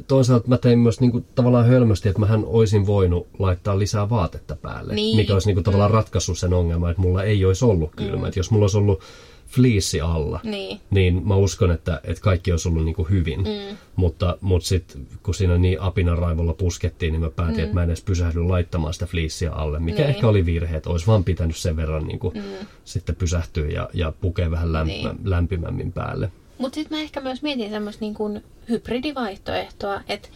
Toisaalta 0.07 0.47
mä 0.47 0.57
tein 0.57 0.79
myös 0.79 0.99
niin 0.99 1.11
kuin, 1.11 1.25
tavallaan 1.35 1.67
hölmösti, 1.67 2.09
että 2.09 2.19
mähän 2.19 2.43
olisin 2.45 2.87
voinut 2.87 3.27
laittaa 3.39 3.79
lisää 3.79 4.09
vaatetta 4.09 4.55
päälle. 4.55 4.95
Niin. 4.95 5.17
Mikä 5.17 5.33
olisi 5.33 5.47
niin 5.47 5.55
kuin, 5.55 5.63
tavallaan 5.63 5.91
mm. 5.91 5.95
ratkaissut 5.95 6.37
sen 6.37 6.53
ongelman, 6.53 6.91
että 6.91 7.01
mulla 7.01 7.23
ei 7.23 7.45
olisi 7.45 7.65
ollut 7.65 7.91
kylmä. 7.95 8.17
Mm. 8.17 8.25
Että 8.25 8.39
jos 8.39 8.51
mulla 8.51 8.63
olisi 8.63 8.77
ollut 8.77 9.01
fliissi 9.49 10.01
alla, 10.01 10.39
niin, 10.43 10.79
niin 10.91 11.27
mä 11.27 11.35
uskon, 11.35 11.71
että, 11.71 12.01
että 12.03 12.21
kaikki 12.21 12.51
olisi 12.51 12.69
ollut 12.69 12.85
niin 12.85 12.95
kuin 12.95 13.09
hyvin. 13.09 13.39
Mm. 13.39 13.77
Mutta, 13.95 14.37
mutta 14.41 14.67
sitten 14.67 15.07
kun 15.23 15.33
siinä 15.33 15.57
niin 15.57 15.81
apinan 15.81 16.17
raivolla 16.17 16.53
puskettiin, 16.53 17.11
niin 17.11 17.21
mä 17.21 17.29
päätin, 17.29 17.57
mm. 17.57 17.63
että 17.63 17.73
mä 17.73 17.83
en 17.83 17.89
edes 17.89 18.01
pysähdy 18.01 18.43
laittamaan 18.43 18.93
sitä 18.93 19.05
fliissiä 19.05 19.51
alle, 19.51 19.79
mikä 19.79 20.01
niin. 20.01 20.09
ehkä 20.09 20.27
oli 20.27 20.45
virhe, 20.45 20.77
että 20.77 20.89
olisi 20.89 21.07
vaan 21.07 21.23
pitänyt 21.23 21.57
sen 21.57 21.75
verran 21.75 22.07
niin 22.07 22.19
kuin 22.19 22.33
mm. 22.33 22.67
sitten 22.85 23.15
pysähtyä 23.15 23.67
ja, 23.67 23.89
ja 23.93 24.13
pukea 24.21 24.51
vähän 24.51 24.69
lämp- 24.69 24.85
niin. 24.85 25.09
lämpimämmin 25.23 25.91
päälle. 25.91 26.31
Mutta 26.59 26.75
sitten 26.75 26.97
mä 26.97 27.01
ehkä 27.01 27.21
myös 27.21 27.41
mietin 27.41 27.69
semmoista 27.69 28.01
niin 28.01 28.13
kuin 28.13 28.43
hybridivaihtoehtoa, 28.69 30.01
että 30.07 30.29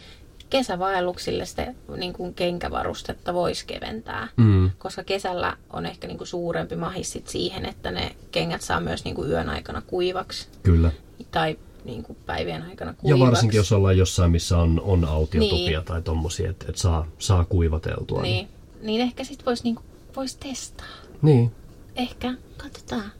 kesävaelluksille 0.50 1.46
sitä 1.46 1.74
niin 1.96 2.12
kuin 2.12 2.34
kenkävarustetta 2.34 3.34
voisi 3.34 3.66
keventää, 3.66 4.28
mm. 4.36 4.70
koska 4.78 5.04
kesällä 5.04 5.56
on 5.72 5.86
ehkä 5.86 6.06
niin 6.06 6.18
kuin 6.18 6.28
suurempi 6.28 6.76
mahis 6.76 7.18
siihen, 7.24 7.66
että 7.66 7.90
ne 7.90 8.16
kengät 8.30 8.62
saa 8.62 8.80
myös 8.80 9.04
niin 9.04 9.14
kuin 9.14 9.30
yön 9.30 9.48
aikana 9.48 9.82
kuivaksi. 9.86 10.48
Kyllä. 10.62 10.90
Tai 11.30 11.58
niin 11.84 12.02
kuin 12.02 12.18
päivien 12.26 12.62
aikana 12.62 12.94
kuivaksi. 12.94 13.22
Ja 13.22 13.26
varsinkin 13.26 13.58
jos 13.58 13.72
ollaan 13.72 13.98
jossain, 13.98 14.30
missä 14.30 14.58
on, 14.58 14.80
on 14.84 15.04
autiotupia 15.04 15.78
niin. 15.78 15.84
tai 15.84 16.02
tommosia, 16.02 16.50
että 16.50 16.66
et 16.68 16.76
saa, 16.78 17.06
saa 17.18 17.44
kuivateltua. 17.44 18.22
Niin, 18.22 18.32
niin. 18.34 18.86
niin 18.86 19.00
ehkä 19.00 19.24
sitten 19.24 19.46
voisi 19.46 19.64
niin 19.64 19.76
vois 20.16 20.36
testaa. 20.36 20.86
Niin. 21.22 21.52
Ehkä, 21.96 22.34
katsotaan. 22.56 23.12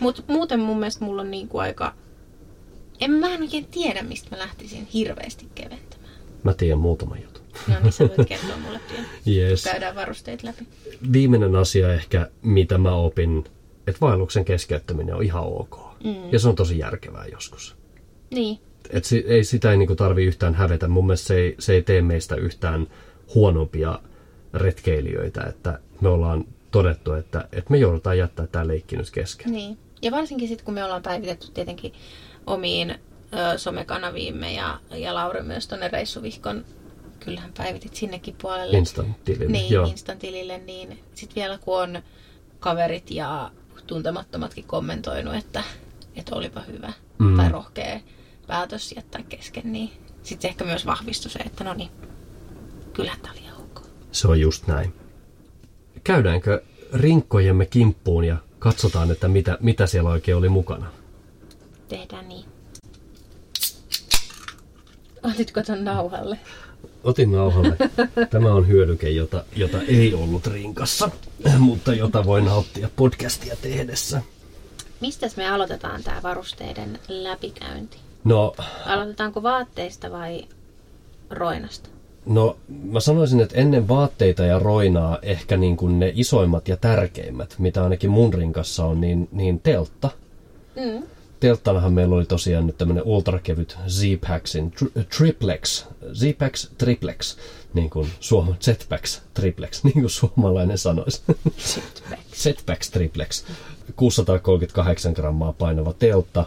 Mutta 0.00 0.22
muuten 0.26 0.60
mun 0.60 0.78
mielestä 0.78 1.04
mulla 1.04 1.22
on 1.22 1.30
niin 1.30 1.48
kuin 1.48 1.62
aika... 1.62 1.94
En 3.00 3.10
mä 3.10 3.34
en 3.34 3.42
oikein 3.42 3.66
tiedä, 3.66 4.02
mistä 4.02 4.30
mä 4.30 4.38
lähtisin 4.38 4.86
hirveästi 4.86 5.46
keventämään. 5.54 6.10
Mä 6.42 6.54
tiedän 6.54 6.78
muutaman 6.78 7.22
jutun. 7.22 7.42
No 7.68 7.74
niin, 7.82 7.92
sä 7.92 8.08
voit 8.08 8.28
kertoa 8.28 8.56
mulle 8.56 8.80
pian. 8.88 9.36
Yes. 9.36 9.64
Käydään 9.64 9.94
varusteet 9.94 10.42
läpi. 10.42 10.66
Viimeinen 11.12 11.56
asia 11.56 11.92
ehkä, 11.92 12.30
mitä 12.42 12.78
mä 12.78 12.94
opin, 12.94 13.44
että 13.86 14.00
vaelluksen 14.00 14.44
keskeyttäminen 14.44 15.14
on 15.14 15.22
ihan 15.22 15.44
ok. 15.44 15.78
Mm. 16.04 16.32
Ja 16.32 16.38
se 16.38 16.48
on 16.48 16.56
tosi 16.56 16.78
järkevää 16.78 17.26
joskus. 17.26 17.76
Niin. 18.30 18.58
Et 18.90 19.04
si, 19.04 19.24
ei, 19.28 19.44
sitä 19.44 19.70
ei 19.70 19.76
niinku 19.76 19.96
tarvi 19.96 20.24
yhtään 20.24 20.54
hävetä. 20.54 20.88
Mun 20.88 21.06
mielestä 21.06 21.26
se 21.26 21.36
ei, 21.36 21.54
se 21.58 21.74
ei 21.74 21.82
tee 21.82 22.02
meistä 22.02 22.36
yhtään 22.36 22.86
huonompia 23.34 23.98
retkeilijöitä, 24.54 25.42
että 25.42 25.78
me 26.00 26.08
ollaan 26.08 26.44
todettu, 26.70 27.12
että, 27.12 27.48
että 27.52 27.70
me 27.70 27.78
joudutaan 27.78 28.18
jättää 28.18 28.46
tämä 28.46 28.66
leikki 28.66 28.96
nyt 28.96 29.10
kesken. 29.10 29.52
Niin. 29.52 29.78
Ja 30.02 30.10
varsinkin 30.10 30.48
sitten, 30.48 30.64
kun 30.64 30.74
me 30.74 30.84
ollaan 30.84 31.02
päivitetty 31.02 31.46
tietenkin 31.54 31.92
omiin 32.46 32.90
ö, 32.90 33.58
somekanaviimme 33.58 34.52
ja, 34.52 34.80
ja 34.90 35.14
Lauri 35.14 35.42
myös 35.42 35.68
tuonne 35.68 35.88
Reissuvihkon 35.88 36.64
kyllähän 37.20 37.52
päivitit 37.56 37.94
sinnekin 37.94 38.36
puolelle. 38.42 38.78
Instant-tilille, 38.78 39.52
niin, 39.52 39.72
joo. 39.72 39.86
Instant-tilille, 39.86 40.58
niin 40.58 40.98
sitten 41.14 41.34
vielä 41.36 41.58
kun 41.58 41.82
on 41.82 42.02
kaverit 42.60 43.10
ja 43.10 43.50
tuntemattomatkin 43.86 44.64
kommentoinut, 44.64 45.34
että, 45.34 45.62
että 46.16 46.34
olipa 46.34 46.60
hyvä 46.60 46.92
mm. 47.18 47.36
tai 47.36 47.48
rohkea 47.48 48.00
päätös 48.46 48.92
jättää 48.96 49.22
kesken, 49.28 49.72
niin 49.72 49.90
sitten 50.22 50.48
ehkä 50.48 50.64
myös 50.64 50.86
vahvistui 50.86 51.30
se, 51.30 51.38
että 51.38 51.64
no 51.64 51.74
niin, 51.74 51.90
kyllähän 52.92 53.20
tämä 53.20 53.34
oli 53.34 53.62
ok. 53.62 53.86
Se 54.12 54.28
on 54.28 54.40
just 54.40 54.66
näin. 54.66 54.92
Käydäänkö 56.04 56.62
rinkkojemme 56.92 57.66
kimppuun 57.66 58.24
ja 58.24 58.36
katsotaan, 58.58 59.10
että 59.10 59.28
mitä, 59.28 59.58
mitä 59.60 59.86
siellä 59.86 60.10
oikein 60.10 60.36
oli 60.36 60.48
mukana? 60.48 60.86
Tehdään 61.88 62.28
niin. 62.28 62.44
Otitko 65.22 65.62
ton 65.62 65.84
nauhalle? 65.84 66.38
Otin 67.04 67.32
nauhalle. 67.32 67.76
Tämä 68.30 68.54
on 68.54 68.68
hyödyke, 68.68 69.10
jota, 69.10 69.44
jota 69.56 69.78
ei 69.88 70.14
ollut 70.14 70.46
rinkassa, 70.46 71.10
mutta 71.58 71.94
jota 71.94 72.24
voi 72.24 72.42
nauttia 72.42 72.88
podcastia 72.96 73.56
tehdessä. 73.62 74.22
Mistä 75.00 75.26
me 75.36 75.48
aloitetaan 75.48 76.02
tämä 76.02 76.22
varusteiden 76.22 76.98
läpikäynti? 77.08 77.96
No, 78.24 78.54
Aloitetaanko 78.86 79.42
vaatteista 79.42 80.10
vai 80.10 80.44
roinasta? 81.30 81.88
no 82.26 82.56
mä 82.68 83.00
sanoisin, 83.00 83.40
että 83.40 83.56
ennen 83.56 83.88
vaatteita 83.88 84.44
ja 84.44 84.58
roinaa 84.58 85.18
ehkä 85.22 85.56
niin 85.56 85.76
kuin 85.76 85.98
ne 85.98 86.12
isoimmat 86.14 86.68
ja 86.68 86.76
tärkeimmät, 86.76 87.54
mitä 87.58 87.84
ainakin 87.84 88.10
mun 88.10 88.34
rinkassa 88.34 88.84
on, 88.84 89.00
niin, 89.00 89.28
niin 89.32 89.60
teltta. 89.60 90.10
Mm 90.76 91.02
telttanahan 91.46 91.92
meillä 91.92 92.14
oli 92.16 92.24
tosiaan 92.24 92.66
nyt 92.66 92.78
tämmöinen 92.78 93.04
ultrakevyt 93.04 93.78
Z-Packsin 93.88 94.72
tri- 94.72 95.04
Triplex, 95.18 95.84
Z-Packs 96.12 96.70
Triplex, 96.78 97.36
niin 97.74 97.90
kuin 97.90 98.08
Suoma, 98.20 98.54
Z-Packs 98.60 99.22
Triplex, 99.34 99.80
niin 99.84 99.92
kuin 99.92 100.10
suomalainen 100.10 100.78
sanoisi. 100.78 101.22
Z-Packs 102.34 102.90
Triplex. 102.94 103.44
638 103.96 105.12
grammaa 105.12 105.52
painava 105.52 105.92
teltta. 105.92 106.44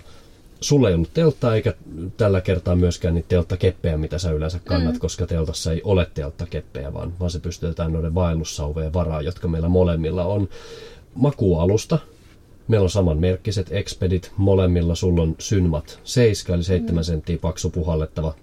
sulla 0.61 0.89
ei 0.89 0.95
ollut 0.95 1.13
telttaa 1.13 1.55
eikä 1.55 1.73
tällä 2.17 2.41
kertaa 2.41 2.75
myöskään 2.75 3.13
niitä 3.13 3.29
telttakeppejä, 3.29 3.97
mitä 3.97 4.17
sä 4.17 4.31
yleensä 4.31 4.59
kannat, 4.65 4.93
mm. 4.93 4.99
koska 4.99 5.27
teltassa 5.27 5.71
ei 5.71 5.81
ole 5.83 6.07
telttakeppejä, 6.13 6.93
vaan, 6.93 7.13
vaan 7.19 7.31
se 7.31 7.39
pystytetään 7.39 7.93
noiden 7.93 8.15
vaellussauvojen 8.15 8.93
varaan, 8.93 9.25
jotka 9.25 9.47
meillä 9.47 9.69
molemmilla 9.69 10.23
on. 10.25 10.49
Makualusta. 11.15 11.99
Meillä 12.69 12.83
on 12.83 12.89
samanmerkkiset 12.89 13.71
Expedit. 13.71 14.31
Molemmilla 14.37 14.95
sulla 14.95 15.21
on 15.21 15.35
Synmat 15.39 15.99
7, 16.03 16.55
eli 16.55 16.63
7 16.63 16.95
mm. 16.95 17.03
senttiä 17.03 17.37
paksu 17.37 17.69
puhallettava 17.69 18.35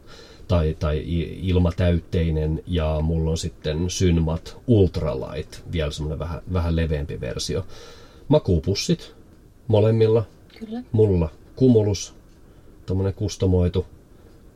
tai, 0.48 0.76
tai 0.78 1.02
ilmatäytteinen 1.42 2.62
ja 2.66 2.98
mulla 3.02 3.30
on 3.30 3.38
sitten 3.38 3.90
Synmat 3.90 4.56
Ultralight, 4.66 5.52
vielä 5.72 5.90
semmoinen 5.90 6.18
vähän, 6.18 6.42
vähän 6.52 6.76
leveämpi 6.76 7.20
versio. 7.20 7.66
Makuupussit 8.28 9.14
molemmilla. 9.68 10.24
Kyllä. 10.58 10.82
Mulla 10.92 11.28
Cumulus, 11.56 12.14
tuommoinen 12.86 13.14
kustomoitu 13.14 13.86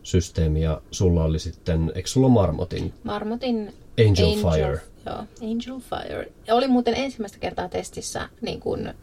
systeemi 0.03 0.63
ja 0.63 0.81
sulla 0.91 1.25
oli 1.25 1.39
sitten, 1.39 1.93
eikö 1.95 2.09
sulla 2.09 2.29
Marmotin? 2.29 2.93
Marmotin 3.05 3.75
Angel, 4.01 4.27
Angel 4.27 4.53
Fire. 4.53 4.81
Joo, 5.07 5.25
Angel 5.51 5.81
Fire. 5.81 6.33
Ja 6.47 6.55
oli 6.55 6.69
muuten 6.69 6.95
ensimmäistä 6.95 7.39
kertaa 7.39 7.69
testissä 7.69 8.29
niin 8.41 8.61
kuin 8.61 8.95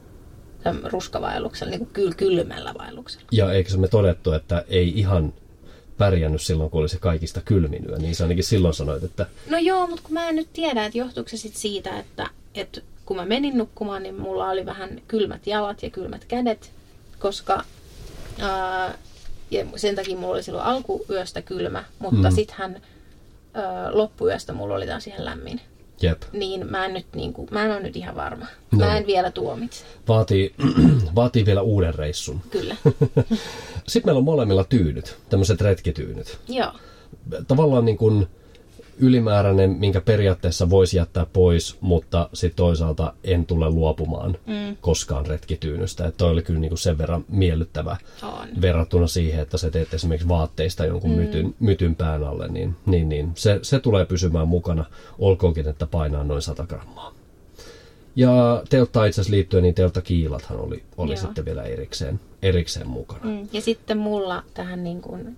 ruskavaelluksella, 0.83 1.71
niin 1.71 1.79
kuin 1.79 1.93
kyl, 1.93 2.13
kylmällä 2.17 2.73
vaelluksella. 2.77 3.27
Ja 3.31 3.51
eikö 3.51 3.69
se 3.69 3.77
me 3.77 3.87
todettu, 3.87 4.31
että 4.31 4.65
ei 4.67 4.99
ihan 4.99 5.33
pärjännyt 5.97 6.41
silloin, 6.41 6.69
kun 6.69 6.81
oli 6.81 6.89
se 6.89 6.97
kaikista 6.99 7.41
kylminyä, 7.41 7.97
niin 7.97 8.15
sä 8.15 8.23
ainakin 8.23 8.43
silloin 8.43 8.73
sanoit, 8.73 9.03
että... 9.03 9.25
No 9.49 9.57
joo, 9.57 9.87
mutta 9.87 10.03
kun 10.03 10.13
mä 10.13 10.29
en 10.29 10.35
nyt 10.35 10.53
tiedä, 10.53 10.85
että 10.85 10.97
johtuuko 10.97 11.29
se 11.29 11.37
sit 11.37 11.55
siitä, 11.55 11.99
että, 11.99 12.29
että 12.55 12.81
kun 13.05 13.17
mä 13.17 13.25
menin 13.25 13.57
nukkumaan, 13.57 14.03
niin 14.03 14.15
mulla 14.15 14.49
oli 14.49 14.65
vähän 14.65 15.01
kylmät 15.07 15.47
jalat 15.47 15.83
ja 15.83 15.89
kylmät 15.89 16.25
kädet, 16.25 16.71
koska 17.19 17.63
ää, 18.39 18.97
ja 19.51 19.65
sen 19.75 19.95
takia 19.95 20.17
mulla 20.17 20.33
oli 20.33 20.43
silloin 20.43 20.65
alkuyöstä 20.65 21.41
kylmä, 21.41 21.83
mutta 21.99 22.29
mm. 22.29 22.35
sittenhän 22.35 22.81
loppuyöstä 23.91 24.53
mulla 24.53 24.75
oli 24.75 24.87
taas 24.87 25.07
ihan 25.07 25.25
lämmin. 25.25 25.61
Jep. 26.01 26.21
Niin 26.33 26.71
mä 26.71 26.85
en 26.85 26.93
nyt 26.93 27.05
niin 27.15 27.33
kuin, 27.33 27.47
mä 27.51 27.65
en 27.65 27.71
ole 27.71 27.79
nyt 27.79 27.95
ihan 27.95 28.15
varma. 28.15 28.45
No. 28.71 28.85
Mä 28.85 28.97
en 28.97 29.07
vielä 29.07 29.31
tuomitse. 29.31 29.85
Vaatii, 30.07 30.53
vaatii 31.15 31.45
vielä 31.45 31.61
uuden 31.61 31.95
reissun. 31.95 32.41
Kyllä. 32.49 32.75
Sitten 33.87 34.07
meillä 34.07 34.19
on 34.19 34.23
molemmilla 34.23 34.63
tyynyt, 34.63 35.17
tämmöiset 35.29 35.61
retkityynyt. 35.61 36.39
Joo. 36.47 36.71
Tavallaan 37.47 37.85
niin 37.85 37.97
kuin, 37.97 38.27
ylimääräinen, 38.99 39.69
minkä 39.69 40.01
periaatteessa 40.01 40.69
voisi 40.69 40.97
jättää 40.97 41.25
pois, 41.33 41.77
mutta 41.81 42.29
sitten 42.33 42.55
toisaalta 42.57 43.13
en 43.23 43.45
tule 43.45 43.69
luopumaan 43.69 44.37
mm. 44.45 44.77
koskaan 44.81 45.25
retkityynystä. 45.25 46.07
Että 46.07 46.17
toi 46.17 46.31
oli 46.31 46.41
kyllä 46.41 46.59
niinku 46.59 46.77
sen 46.77 46.97
verran 46.97 47.25
miellyttävä 47.27 47.97
On. 48.23 48.47
verrattuna 48.61 49.07
siihen, 49.07 49.41
että 49.41 49.57
sä 49.57 49.71
teet 49.71 49.93
esimerkiksi 49.93 50.27
vaatteista 50.27 50.85
jonkun 50.85 51.11
mm. 51.11 51.17
mytyn, 51.17 51.55
mytyn 51.59 51.95
pään 51.95 52.23
alle, 52.23 52.47
niin, 52.47 52.75
niin, 52.85 53.09
niin 53.09 53.31
se, 53.35 53.59
se 53.61 53.79
tulee 53.79 54.05
pysymään 54.05 54.47
mukana, 54.47 54.85
olkoonkin, 55.19 55.67
että 55.67 55.87
painaa 55.87 56.23
noin 56.23 56.41
100 56.41 56.65
grammaa. 56.65 57.13
Ja 58.15 58.63
teltta 58.69 59.05
itse 59.05 59.21
asiassa 59.21 59.35
liittyen, 59.35 59.63
niin 59.63 59.75
teltta 59.75 60.01
kiilathan 60.01 60.59
oli, 60.59 60.83
oli 60.97 61.17
sitten 61.17 61.45
vielä 61.45 61.63
erikseen, 61.63 62.19
erikseen 62.41 62.87
mukana. 62.87 63.25
Mm. 63.25 63.47
Ja 63.53 63.61
sitten 63.61 63.97
mulla 63.97 64.43
tähän 64.53 64.83
niin 64.83 65.01
kuin 65.01 65.37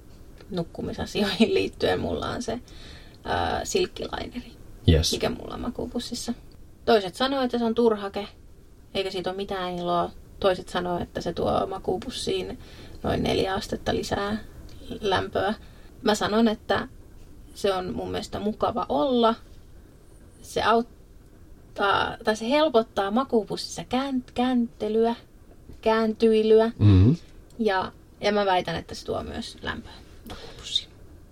nukkumisasioihin 0.49 1.53
liittyen 1.57 1.99
mulla 1.99 2.29
on 2.29 2.43
se 2.43 2.59
äh, 3.25 3.61
silkkilaineri, 3.63 4.51
yes. 4.88 5.11
mikä 5.11 5.29
mulla 5.29 5.53
on 5.53 5.61
makuupussissa. 5.61 6.33
Toiset 6.85 7.15
sanoo, 7.15 7.43
että 7.43 7.57
se 7.57 7.65
on 7.65 7.75
turhake, 7.75 8.27
eikä 8.93 9.11
siitä 9.11 9.29
ole 9.29 9.38
mitään 9.38 9.75
iloa. 9.75 10.11
Toiset 10.39 10.69
sanoo, 10.69 10.99
että 10.99 11.21
se 11.21 11.33
tuo 11.33 11.67
makuupussiin 11.67 12.59
noin 13.03 13.23
neljä 13.23 13.53
astetta 13.53 13.95
lisää 13.95 14.38
lämpöä. 15.01 15.53
Mä 16.01 16.15
sanon, 16.15 16.47
että 16.47 16.88
se 17.55 17.73
on 17.73 17.93
mun 17.93 18.11
mielestä 18.11 18.39
mukava 18.39 18.85
olla. 18.89 19.35
Se 20.41 20.63
auttaa, 20.63 22.17
tai 22.23 22.35
se 22.35 22.49
helpottaa 22.49 23.11
makuupussissa 23.11 23.83
kääntelyä, 24.33 25.15
kääntyilyä. 25.81 26.71
Mm-hmm. 26.79 27.15
Ja, 27.59 27.91
ja 28.21 28.31
mä 28.31 28.45
väitän, 28.45 28.75
että 28.75 28.95
se 28.95 29.05
tuo 29.05 29.23
myös 29.23 29.57
lämpöä 29.61 29.91
makuupussiin. 30.29 30.89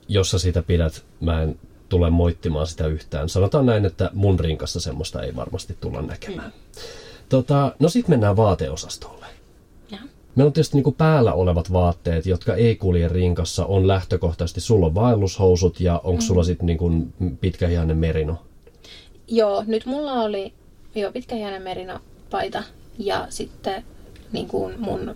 Jos 0.08 0.32
sä 0.32 0.39
sitä 0.39 0.62
pidät, 0.62 1.06
mä 1.20 1.41
en 1.41 1.60
tule 1.89 2.10
moittimaan 2.10 2.67
sitä 2.67 2.88
yhtään. 2.88 3.29
Sanotaan 3.29 3.65
näin, 3.65 3.86
että 3.86 4.10
mun 4.13 4.39
rinkassa 4.39 4.79
semmoista 4.79 5.22
ei 5.22 5.36
varmasti 5.36 5.77
tulla 5.82 6.01
näkemään. 6.01 6.48
Mm. 6.48 6.82
Tota, 7.29 7.75
no 7.79 7.89
sitten 7.89 8.13
mennään 8.13 8.38
vaateosastolle. 8.38 9.25
Ja. 9.91 9.98
Meillä 10.36 10.48
on 10.48 10.53
tietysti 10.53 10.82
niin 10.82 10.94
päällä 10.94 11.34
olevat 11.34 11.74
vaatteet, 11.74 12.25
jotka 12.25 12.56
ei 12.56 12.75
kulje 12.75 13.08
rinkassa, 13.08 13.65
on 13.65 13.88
lähtökohtaisesti, 13.88 14.62
sulla 14.62 14.86
on 14.86 14.96
vaellushousut 14.96 15.79
ja 15.79 16.01
onko 16.03 16.22
mm. 16.22 16.25
sulla 16.25 16.44
sitten 16.44 16.65
niin 16.65 17.13
pitkähihainen 17.41 17.97
merino? 17.97 18.38
Joo, 19.28 19.63
nyt 19.67 19.86
mulla 19.86 20.13
oli 20.13 20.54
jo 20.95 21.12
pitkähihainen 21.12 21.62
merino 21.62 22.00
paita 22.30 22.63
ja 22.97 23.28
sitten 23.30 23.84
niin 24.32 24.47
kuin 24.47 24.76
mun 24.80 25.15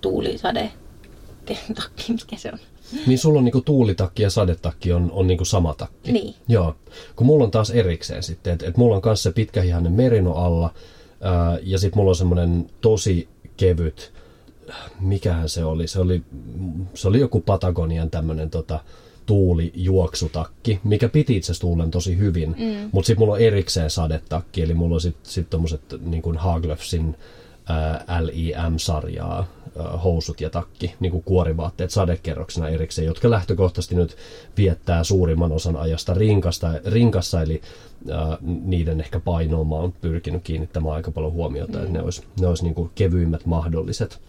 tuulisade 0.00 0.72
takki, 1.74 2.12
mikä 2.12 2.36
se 2.36 2.50
on? 2.52 2.58
Niin 3.06 3.18
sulla 3.18 3.38
on 3.38 3.44
niinku 3.44 3.60
tuulitakki 3.60 4.22
ja 4.22 4.30
sadetakki 4.30 4.92
on, 4.92 5.10
on 5.12 5.26
niinku 5.26 5.44
sama 5.44 5.74
takki. 5.74 6.12
Niin. 6.12 6.34
Joo. 6.48 6.76
Kun 7.16 7.26
mulla 7.26 7.44
on 7.44 7.50
taas 7.50 7.70
erikseen 7.70 8.22
sitten, 8.22 8.52
että 8.52 8.66
et 8.66 8.76
mulla 8.76 8.96
on 8.96 9.02
kanssa 9.02 9.22
se 9.22 9.34
pitkähihainen 9.34 9.92
merino 9.92 10.32
alla 10.32 10.74
ää, 11.20 11.58
ja 11.62 11.78
sitten 11.78 11.98
mulla 11.98 12.10
on 12.10 12.16
semmoinen 12.16 12.70
tosi 12.80 13.28
kevyt, 13.56 14.12
mikähän 15.00 15.48
se 15.48 15.64
oli, 15.64 15.88
se 15.88 16.00
oli, 16.00 16.22
se 16.94 17.08
oli 17.08 17.20
joku 17.20 17.40
Patagonian 17.40 18.10
tämmöinen 18.10 18.50
tota, 18.50 18.80
tuulijuoksutakki, 19.26 20.80
mikä 20.84 21.08
piti 21.08 21.36
itse 21.36 21.60
tuulen 21.60 21.90
tosi 21.90 22.18
hyvin, 22.18 22.56
mm. 22.58 22.88
mutta 22.92 23.06
sitten 23.06 23.22
mulla 23.22 23.34
on 23.34 23.40
erikseen 23.40 23.90
sadetakki, 23.90 24.62
eli 24.62 24.74
mulla 24.74 24.94
on 24.94 25.00
sitten 25.00 25.32
sit 25.32 25.50
tommoset 25.50 25.80
niin 26.00 26.22
kuin 26.22 26.38
Haglöfsin 26.38 27.16
LIM-sarjaa 28.20 29.46
housut 30.04 30.40
ja 30.40 30.50
takki, 30.50 30.94
niin 31.00 31.12
kuin 31.12 31.22
kuorivaatteet 31.22 31.90
sadekerroksena 31.90 32.68
erikseen, 32.68 33.06
jotka 33.06 33.30
lähtökohtaisesti 33.30 33.94
nyt 33.94 34.16
viettää 34.56 35.04
suurimman 35.04 35.52
osan 35.52 35.76
ajasta 35.76 36.14
rinkasta, 36.14 36.72
rinkassa, 36.84 37.42
eli 37.42 37.62
ää, 38.10 38.38
niiden 38.42 39.00
ehkä 39.00 39.20
painoon 39.20 39.66
mä 39.66 39.74
oon 39.74 39.92
pyrkinyt 39.92 40.42
kiinnittämään 40.42 40.94
aika 40.94 41.10
paljon 41.10 41.32
huomiota, 41.32 41.78
mm. 41.78 41.84
että 41.84 41.92
ne 41.92 42.02
olisi, 42.02 42.22
ne 42.40 42.46
olisi 42.46 42.64
niin 42.64 42.74
kuin 42.74 42.90
kevyimmät 42.94 43.46
mahdolliset. 43.46 44.20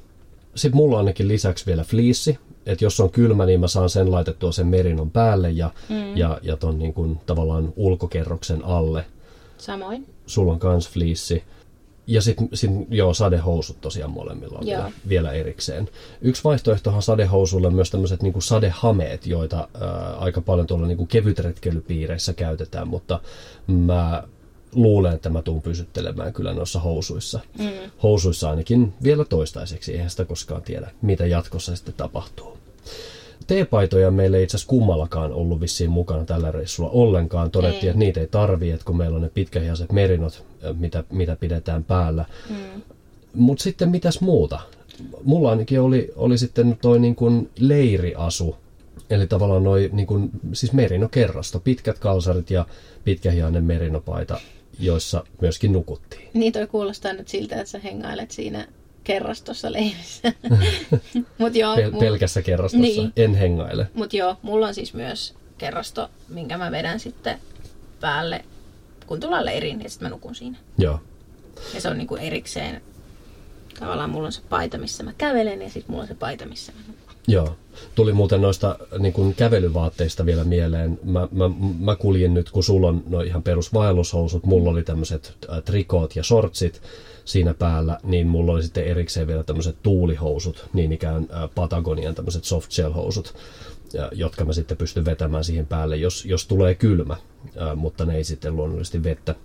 Sitten 0.55 0.77
mulla 0.77 0.95
on 0.95 0.99
ainakin 0.99 1.27
lisäksi 1.27 1.65
vielä 1.65 1.83
fliissi, 1.83 2.37
että 2.65 2.85
jos 2.85 2.99
on 2.99 3.09
kylmä, 3.09 3.45
niin 3.45 3.59
mä 3.59 3.67
saan 3.67 3.89
sen 3.89 4.11
laitettua 4.11 4.51
sen 4.51 4.67
merinon 4.67 5.11
päälle 5.11 5.51
ja, 5.51 5.69
mm. 5.89 6.17
ja, 6.17 6.39
ja 6.41 6.57
ton 6.57 6.79
niin 6.79 6.93
kuin 6.93 7.19
tavallaan 7.25 7.73
ulkokerroksen 7.75 8.65
alle. 8.65 9.05
Samoin. 9.57 10.05
Sulla 10.25 10.53
on 10.53 10.59
kans 10.59 10.89
fliissi. 10.89 11.43
Ja 12.11 12.21
sitten 12.21 12.49
sit, 12.53 12.71
joo, 12.89 13.13
sadehousut 13.13 13.81
tosiaan 13.81 14.11
molemmilla 14.11 14.57
on 14.59 14.65
vielä, 14.65 14.91
vielä 15.09 15.31
erikseen. 15.31 15.89
Yksi 16.21 16.43
vaihtoehtohan 16.43 17.01
sadehousuille 17.01 17.67
on 17.67 17.75
myös 17.75 17.91
tämmöiset 17.91 18.21
niin 18.21 18.41
sadehameet, 18.41 19.27
joita 19.27 19.67
ää, 19.81 20.15
aika 20.17 20.41
paljon 20.41 20.67
tuolla 20.67 20.87
niin 20.87 21.07
kevytretkeilypiireissä 21.07 22.33
käytetään, 22.33 22.87
mutta 22.87 23.19
mä 23.67 24.23
luulen, 24.75 25.13
että 25.13 25.29
mä 25.29 25.41
tuun 25.41 25.61
pysyttelemään 25.61 26.33
kyllä 26.33 26.53
noissa 26.53 26.79
housuissa. 26.79 27.39
Mm. 27.59 27.69
Housuissa 28.03 28.49
ainakin 28.49 28.93
vielä 29.03 29.25
toistaiseksi, 29.25 29.93
eihän 29.93 30.09
sitä 30.09 30.25
koskaan 30.25 30.61
tiedä, 30.61 30.91
mitä 31.01 31.25
jatkossa 31.25 31.75
sitten 31.75 31.93
tapahtuu. 31.97 32.57
T-paitoja 33.51 34.11
meillä 34.11 34.37
ei 34.37 34.43
itse 34.43 34.57
asiassa 34.57 34.69
kummallakaan 34.69 35.33
ollut 35.33 35.61
vissiin 35.61 35.89
mukana 35.89 36.25
tällä 36.25 36.51
reissulla 36.51 36.89
ollenkaan. 36.89 37.51
Todettiin, 37.51 37.83
ei. 37.83 37.89
että 37.89 37.99
niitä 37.99 38.19
ei 38.19 38.27
tarvi, 38.27 38.71
että 38.71 38.85
kun 38.85 38.97
meillä 38.97 39.15
on 39.15 39.21
ne 39.21 39.29
pitkähiäiset 39.33 39.91
merinot, 39.91 40.45
mitä, 40.77 41.03
mitä 41.11 41.35
pidetään 41.35 41.83
päällä. 41.83 42.25
Mm. 42.49 42.81
Mutta 43.33 43.63
sitten 43.63 43.89
mitäs 43.89 44.21
muuta? 44.21 44.59
Mulla 45.23 45.49
ainakin 45.49 45.81
oli, 45.81 46.11
oli 46.15 46.37
sitten 46.37 46.77
toi 46.81 46.99
niin 46.99 47.15
kuin 47.15 47.49
leiriasu, 47.59 48.55
eli 49.09 49.27
tavallaan 49.27 49.63
noi 49.63 49.89
niin 49.93 50.07
kuin, 50.07 50.29
siis 50.53 50.73
merinokerrasto, 50.73 51.59
pitkät 51.59 51.99
kalsarit 51.99 52.51
ja 52.51 52.65
pitkähiainen 53.03 53.63
merinopaita, 53.63 54.39
joissa 54.79 55.23
myöskin 55.41 55.73
nukuttiin. 55.73 56.29
Niin 56.33 56.53
toi 56.53 56.67
kuulostaa 56.67 57.13
nyt 57.13 57.27
siltä, 57.27 57.55
että 57.55 57.71
sä 57.71 57.79
hengailet 57.79 58.31
siinä 58.31 58.67
kerrastossa 59.03 59.71
leirissä. 59.71 60.33
Mut 61.37 61.55
joo, 61.55 61.75
Pel- 61.75 61.99
pelkässä 61.99 62.41
kerrastossa, 62.41 62.81
niin. 62.81 63.13
en 63.15 63.35
hengaile. 63.35 63.87
Mutta 63.93 64.17
joo, 64.17 64.35
mulla 64.41 64.67
on 64.67 64.73
siis 64.73 64.93
myös 64.93 65.33
kerrasto, 65.57 66.09
minkä 66.29 66.57
mä 66.57 66.71
vedän 66.71 66.99
sitten 66.99 67.39
päälle, 67.99 68.45
kun 69.07 69.19
tullaan 69.19 69.45
leiriin, 69.45 69.81
ja 69.83 69.89
sitten 69.89 70.05
mä 70.05 70.09
nukun 70.09 70.35
siinä. 70.35 70.57
Joo. 70.77 70.99
Ja 71.73 71.81
se 71.81 71.89
on 71.89 71.97
niinku 71.97 72.15
erikseen, 72.15 72.81
tavallaan 73.79 74.09
mulla 74.09 74.25
on 74.25 74.31
se 74.31 74.41
paita, 74.49 74.77
missä 74.77 75.03
mä 75.03 75.13
kävelen, 75.17 75.61
ja 75.61 75.69
sitten 75.69 75.91
mulla 75.91 76.01
on 76.01 76.07
se 76.07 76.15
paita, 76.15 76.45
missä 76.45 76.71
mä 76.71 76.79
nukun. 76.87 77.15
Joo. 77.27 77.55
Tuli 77.95 78.13
muuten 78.13 78.41
noista 78.41 78.79
niin 78.99 79.13
kuin 79.13 79.35
kävelyvaatteista 79.35 80.25
vielä 80.25 80.43
mieleen. 80.43 80.99
Mä, 81.03 81.27
mä, 81.31 81.49
mä 81.79 81.95
kuljin 81.95 82.33
nyt, 82.33 82.51
kun 82.51 82.63
sulla 82.63 82.87
on 82.87 83.03
no 83.09 83.21
ihan 83.21 83.43
perusvaellushousut, 83.43 84.45
mulla 84.45 84.69
oli 84.69 84.83
tämmöiset 84.83 85.37
trikoot 85.65 86.15
ja 86.15 86.23
shortsit 86.23 86.81
siinä 87.31 87.53
päällä, 87.53 87.97
niin 88.03 88.27
mulla 88.27 88.51
oli 88.51 88.63
sitten 88.63 88.85
erikseen 88.85 89.27
vielä 89.27 89.43
tämmöiset 89.43 89.75
tuulihousut, 89.83 90.69
niin 90.73 90.91
ikään 90.91 91.27
Patagonian 91.55 92.15
tämmöiset 92.15 92.43
soft 92.43 92.71
shell 92.71 92.93
housut, 92.93 93.33
jotka 94.11 94.45
mä 94.45 94.53
sitten 94.53 94.77
pystyn 94.77 95.05
vetämään 95.05 95.43
siihen 95.43 95.67
päälle, 95.67 95.97
jos, 95.97 96.25
jos 96.25 96.47
tulee 96.47 96.75
kylmä, 96.75 97.17
mutta 97.75 98.05
ne 98.05 98.15
ei 98.15 98.23
sitten 98.23 98.55
luonnollisesti 98.55 99.03
vettä, 99.03 99.35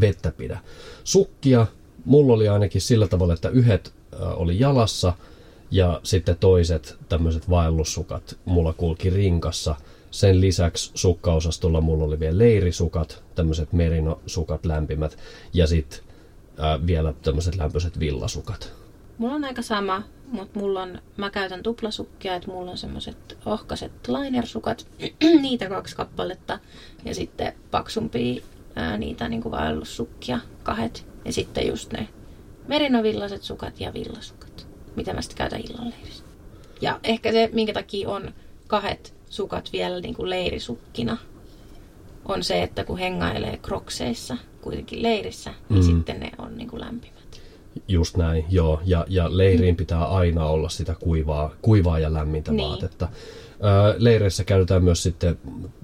vettä 0.00 0.32
pidä. 0.36 0.58
Sukkia, 1.04 1.66
mulla 2.04 2.32
oli 2.32 2.48
ainakin 2.48 2.80
sillä 2.80 3.08
tavalla, 3.08 3.34
että 3.34 3.48
yhdet 3.48 3.92
oli 4.20 4.60
jalassa 4.60 5.12
ja 5.70 6.00
sitten 6.02 6.36
toiset 6.40 6.96
tämmöiset 7.08 7.50
vaellussukat 7.50 8.38
mulla 8.44 8.72
kulki 8.72 9.10
rinkassa. 9.10 9.74
Sen 10.10 10.40
lisäksi 10.40 10.90
sukkaosastolla 10.94 11.80
mulla 11.80 12.04
oli 12.04 12.20
vielä 12.20 12.38
leirisukat, 12.38 13.22
tämmöiset 13.34 13.72
merinosukat 13.72 14.66
lämpimät 14.66 15.18
ja 15.52 15.66
sitten 15.66 16.00
vielä 16.86 17.14
tämmöiset 17.22 17.56
lämpöiset 17.56 17.98
villasukat. 17.98 18.72
Mulla 19.18 19.34
on 19.34 19.44
aika 19.44 19.62
sama, 19.62 20.02
mutta 20.32 20.60
mulla 20.60 20.82
on, 20.82 21.02
mä 21.16 21.30
käytän 21.30 21.62
tuplasukkia, 21.62 22.34
että 22.34 22.50
mulla 22.50 22.70
on 22.70 22.78
semmoiset 22.78 23.38
ohkaset 23.46 23.92
linersukat, 24.08 24.86
niitä 25.42 25.68
kaksi 25.68 25.96
kappaletta, 25.96 26.58
ja 27.04 27.14
sitten 27.14 27.52
paksumpia 27.70 28.42
ää, 28.76 28.98
niitä 28.98 29.28
niin 29.28 29.42
kuin 29.42 29.52
vaellussukkia, 29.52 30.38
kahdet, 30.62 31.06
ja 31.24 31.32
sitten 31.32 31.66
just 31.66 31.92
ne 31.92 32.08
merinovillaset 32.68 33.42
sukat 33.42 33.80
ja 33.80 33.94
villasukat, 33.94 34.66
mitä 34.96 35.14
mä 35.14 35.22
sitten 35.22 35.38
käytän 35.38 35.60
illanleirissä. 35.60 36.24
Ja 36.80 37.00
ehkä 37.04 37.32
se, 37.32 37.50
minkä 37.52 37.72
takia 37.72 38.08
on 38.08 38.34
kahdet 38.66 39.14
sukat 39.28 39.70
vielä 39.72 40.00
niin 40.00 40.14
kuin 40.14 40.30
leirisukkina, 40.30 41.16
on 42.24 42.44
se, 42.44 42.62
että 42.62 42.84
kun 42.84 42.98
hengailee 42.98 43.56
krokseissa, 43.56 44.36
kuitenkin 44.62 45.02
leirissä, 45.02 45.54
niin 45.68 45.84
mm. 45.84 45.86
sitten 45.86 46.20
ne 46.20 46.30
on 46.38 46.56
niin 46.56 46.68
kuin 46.68 46.80
lämpimät. 46.80 47.18
Just 47.88 48.16
näin, 48.16 48.44
joo. 48.50 48.80
Ja, 48.84 49.04
ja 49.08 49.36
leiriin 49.36 49.76
pitää 49.76 50.04
aina 50.04 50.46
olla 50.46 50.68
sitä 50.68 50.96
kuivaa, 51.00 51.54
kuivaa 51.62 51.98
ja 51.98 52.12
lämmintä 52.12 52.52
niin. 52.52 52.68
vaatetta. 52.68 53.08
Leireissä 53.98 54.44
käytetään 54.44 54.84
myös 54.84 55.02
sitten 55.02 55.38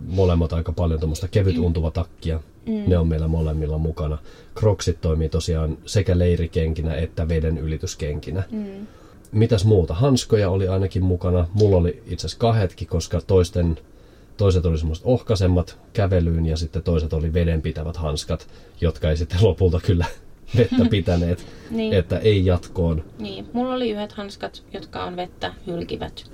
molemmat 0.08 0.52
aika 0.52 0.72
paljon 0.72 1.00
tuommoista 1.00 1.28
kevyt 1.28 1.58
untuva 1.58 1.90
takkia. 1.90 2.40
Mm. 2.66 2.82
Ne 2.86 2.98
on 2.98 3.08
meillä 3.08 3.28
molemmilla 3.28 3.78
mukana. 3.78 4.18
Kroksit 4.54 5.00
toimii 5.00 5.28
tosiaan 5.28 5.78
sekä 5.86 6.18
leirikenkinä 6.18 6.94
että 6.94 7.28
veden 7.28 7.58
ylityskenkinä. 7.58 8.42
Mm. 8.50 8.86
Mitäs 9.32 9.64
muuta? 9.64 9.94
Hanskoja 9.94 10.50
oli 10.50 10.68
ainakin 10.68 11.04
mukana. 11.04 11.48
Mulla 11.52 11.76
oli 11.76 12.02
itse 12.06 12.26
asiassa 12.26 12.38
kahdetkin, 12.38 12.88
koska 12.88 13.20
toisten, 13.20 13.78
toiset 14.36 14.66
oli 14.66 14.78
semmoiset 14.78 15.06
ohkaisemmat 15.06 15.78
kävelyyn 15.92 16.46
ja 16.46 16.56
sitten 16.56 16.82
toiset 16.82 17.12
oli 17.12 17.32
vedenpitävät 17.32 17.96
hanskat, 17.96 18.48
jotka 18.80 19.10
ei 19.10 19.16
sitten 19.16 19.38
lopulta 19.42 19.80
kyllä 19.86 20.06
vettä 20.56 20.84
pitäneet, 20.90 21.46
niin. 21.70 21.92
että 21.92 22.18
ei 22.18 22.46
jatkoon. 22.46 23.04
Niin, 23.18 23.46
mulla 23.52 23.74
oli 23.74 23.90
yhdet 23.90 24.12
hanskat, 24.12 24.62
jotka 24.72 25.04
on 25.04 25.16
vettä 25.16 25.54
hylkivät. 25.66 26.30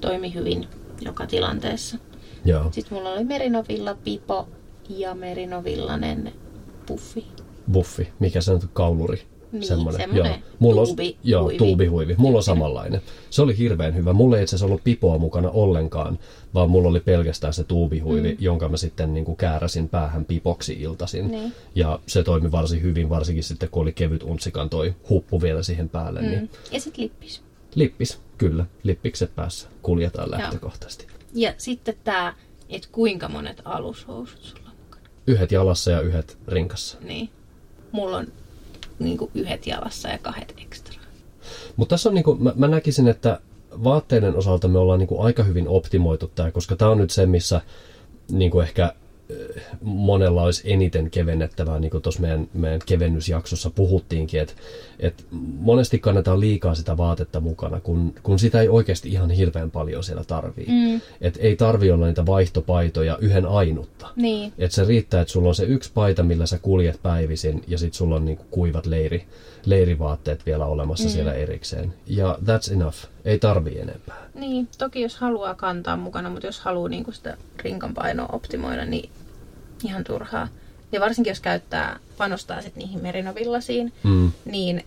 Toimi 0.00 0.34
hyvin 0.34 0.66
joka 1.00 1.26
tilanteessa. 1.26 1.98
Joo. 2.44 2.72
Sitten 2.72 2.98
mulla 2.98 3.10
oli 3.10 3.24
merinovilla 3.24 3.94
pipo 3.94 4.48
ja 4.88 5.14
merinovillanen 5.14 6.32
buffi. 6.86 7.26
Buffi, 7.72 8.08
mikä 8.18 8.40
se 8.40 8.52
on 8.52 8.60
kauluri? 8.72 9.22
Niin, 9.52 9.64
semmoinen. 9.64 10.16
Joo. 10.16 10.26
Mulla 10.58 10.86
tuubi, 10.86 11.08
on, 11.08 11.14
joo, 11.24 11.50
tuubihuivi. 11.58 12.14
Mulla 12.18 12.36
on 12.36 12.42
samanlainen. 12.42 13.02
Se 13.30 13.42
oli 13.42 13.58
hirveän 13.58 13.94
hyvä. 13.94 14.12
Mulla 14.12 14.36
ei 14.36 14.42
itse 14.42 14.56
asiassa 14.56 14.66
ollut 14.66 14.84
pipoa 14.84 15.18
mukana 15.18 15.50
ollenkaan, 15.50 16.18
vaan 16.54 16.70
mulla 16.70 16.88
oli 16.88 17.00
pelkästään 17.00 17.52
se 17.52 17.64
tuubihuivi, 17.64 18.32
mm. 18.32 18.36
jonka 18.40 18.68
mä 18.68 18.76
sitten 18.76 19.14
niin 19.14 19.24
kuin 19.24 19.36
kääräsin 19.36 19.88
päähän 19.88 20.24
pipoksi 20.24 20.72
iltasin. 20.72 21.30
Niin. 21.30 21.52
Ja 21.74 21.98
se 22.06 22.22
toimi 22.22 22.52
varsin 22.52 22.82
hyvin, 22.82 23.08
varsinkin 23.08 23.44
sitten 23.44 23.68
kun 23.68 23.82
oli 23.82 23.92
kevyt 23.92 24.22
untsikan 24.22 24.70
toi 24.70 24.94
huppu 25.08 25.42
vielä 25.42 25.62
siihen 25.62 25.88
päälle. 25.88 26.20
Niin 26.20 26.32
mm. 26.32 26.38
Niin... 26.38 26.50
Ja 26.72 26.80
sitten 26.80 27.04
lippis. 27.04 27.42
Lippis, 27.74 28.20
kyllä. 28.38 28.66
Lippikset 28.82 29.34
päässä 29.36 29.68
kuljetaan 29.82 30.30
lähtökohtaisesti. 30.30 31.06
Ja 31.34 31.54
sitten 31.58 31.94
tämä, 32.04 32.34
että 32.68 32.88
kuinka 32.92 33.28
monet 33.28 33.62
alushousut 33.64 34.42
sulla 34.42 34.70
on 34.70 34.76
mukana? 34.84 35.02
Yhdet 35.26 35.52
jalassa 35.52 35.90
ja 35.90 36.00
yhdet 36.00 36.38
rinkassa. 36.48 36.98
Niin. 37.00 37.28
Mulla 37.92 38.16
on 38.16 38.26
niin 39.00 39.18
kuin 39.18 39.30
yhdet 39.34 39.66
jalassa 39.66 40.08
ja 40.08 40.18
kahdet 40.18 40.54
ekstra. 40.62 41.00
Mutta 41.76 41.92
tässä 41.92 42.08
on, 42.08 42.14
niin 42.14 42.24
kuin, 42.24 42.42
mä, 42.42 42.52
mä 42.56 42.68
näkisin, 42.68 43.08
että 43.08 43.40
vaatteiden 43.84 44.36
osalta 44.36 44.68
me 44.68 44.78
ollaan 44.78 44.98
niin 44.98 45.08
kuin 45.08 45.20
aika 45.20 45.42
hyvin 45.42 45.68
optimoitu 45.68 46.30
tämä, 46.34 46.50
koska 46.50 46.76
tämä 46.76 46.90
on 46.90 46.98
nyt 46.98 47.10
se, 47.10 47.26
missä 47.26 47.60
niin 48.30 48.50
kuin 48.50 48.66
ehkä 48.66 48.94
monella 49.80 50.42
olisi 50.42 50.72
eniten 50.72 51.10
kevennettävää, 51.10 51.78
niin 51.78 51.90
kuin 51.90 52.02
tuossa 52.02 52.20
meidän, 52.20 52.48
meidän 52.54 52.80
kevennysjaksossa 52.86 53.70
puhuttiinkin, 53.70 54.40
että, 54.40 54.52
että 54.98 55.22
monesti 55.58 55.98
kannetaan 55.98 56.40
liikaa 56.40 56.74
sitä 56.74 56.96
vaatetta 56.96 57.40
mukana, 57.40 57.80
kun, 57.80 58.14
kun 58.22 58.38
sitä 58.38 58.60
ei 58.60 58.68
oikeasti 58.68 59.08
ihan 59.08 59.30
hirveän 59.30 59.70
paljon 59.70 60.04
siellä 60.04 60.24
tarvii. 60.24 60.66
Mm. 60.68 61.00
Että 61.20 61.40
ei 61.42 61.56
tarvi 61.56 61.90
olla 61.90 62.06
niitä 62.06 62.26
vaihtopaitoja 62.26 63.18
yhden 63.20 63.46
ainutta. 63.46 64.08
Niin. 64.16 64.52
Että 64.58 64.74
se 64.74 64.84
riittää, 64.84 65.20
että 65.20 65.32
sulla 65.32 65.48
on 65.48 65.54
se 65.54 65.64
yksi 65.64 65.90
paita, 65.94 66.22
millä 66.22 66.46
sä 66.46 66.58
kuljet 66.58 67.02
päivisin, 67.02 67.62
ja 67.68 67.78
sitten 67.78 67.98
sulla 67.98 68.16
on 68.16 68.24
niin 68.24 68.36
kuin 68.36 68.48
kuivat 68.50 68.86
leiri, 68.86 69.24
leirivaatteet 69.64 70.46
vielä 70.46 70.66
olemassa 70.66 71.08
mm. 71.08 71.10
siellä 71.10 71.32
erikseen. 71.32 71.94
Ja 72.06 72.38
that's 72.44 72.72
enough. 72.72 72.96
Ei 73.24 73.38
tarvii 73.38 73.80
enempää. 73.80 74.28
Niin, 74.34 74.68
toki 74.78 75.00
jos 75.00 75.16
haluaa 75.16 75.54
kantaa 75.54 75.96
mukana, 75.96 76.30
mutta 76.30 76.46
jos 76.46 76.60
haluaa 76.60 76.88
niin 76.88 77.04
sitä 77.12 77.36
rinkan 77.64 77.94
painoa 77.94 78.28
optimoida, 78.32 78.84
niin 78.84 79.10
ihan 79.84 80.04
turhaa. 80.04 80.48
Ja 80.92 81.00
varsinkin 81.00 81.30
jos 81.30 81.40
käyttää, 81.40 81.98
panostaa 82.16 82.62
sitten 82.62 82.82
niihin 82.82 83.02
merinovillasiin, 83.02 83.92
mm. 84.02 84.32
niin 84.44 84.84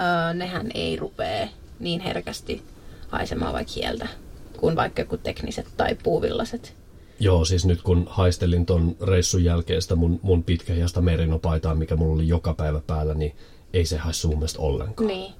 öö, 0.00 0.34
nehän 0.34 0.70
ei 0.74 0.96
rupee 0.96 1.48
niin 1.80 2.00
herkästi 2.00 2.62
haisemaan 3.08 3.52
vaikka 3.52 3.72
hieltä 3.76 4.08
kuin 4.56 4.76
vaikka 4.76 5.02
joku 5.02 5.16
tekniset 5.16 5.66
tai 5.76 5.96
puuvillaset. 6.02 6.74
Joo, 7.20 7.44
siis 7.44 7.66
nyt 7.66 7.82
kun 7.82 8.06
haistelin 8.10 8.66
ton 8.66 8.96
reissun 9.00 9.44
jälkeen 9.44 9.82
sitä 9.82 9.96
mun, 9.96 10.20
mun 10.22 10.44
pitkähiasta 10.44 11.00
merinopaitaa, 11.00 11.74
mikä 11.74 11.96
mulla 11.96 12.14
oli 12.14 12.28
joka 12.28 12.54
päivä 12.54 12.80
päällä, 12.86 13.14
niin 13.14 13.32
ei 13.72 13.84
se 13.84 13.96
hae 13.96 14.12
sun 14.12 14.34
mielestä 14.34 14.58
ollenkaan. 14.58 15.06
Niin. 15.06 15.34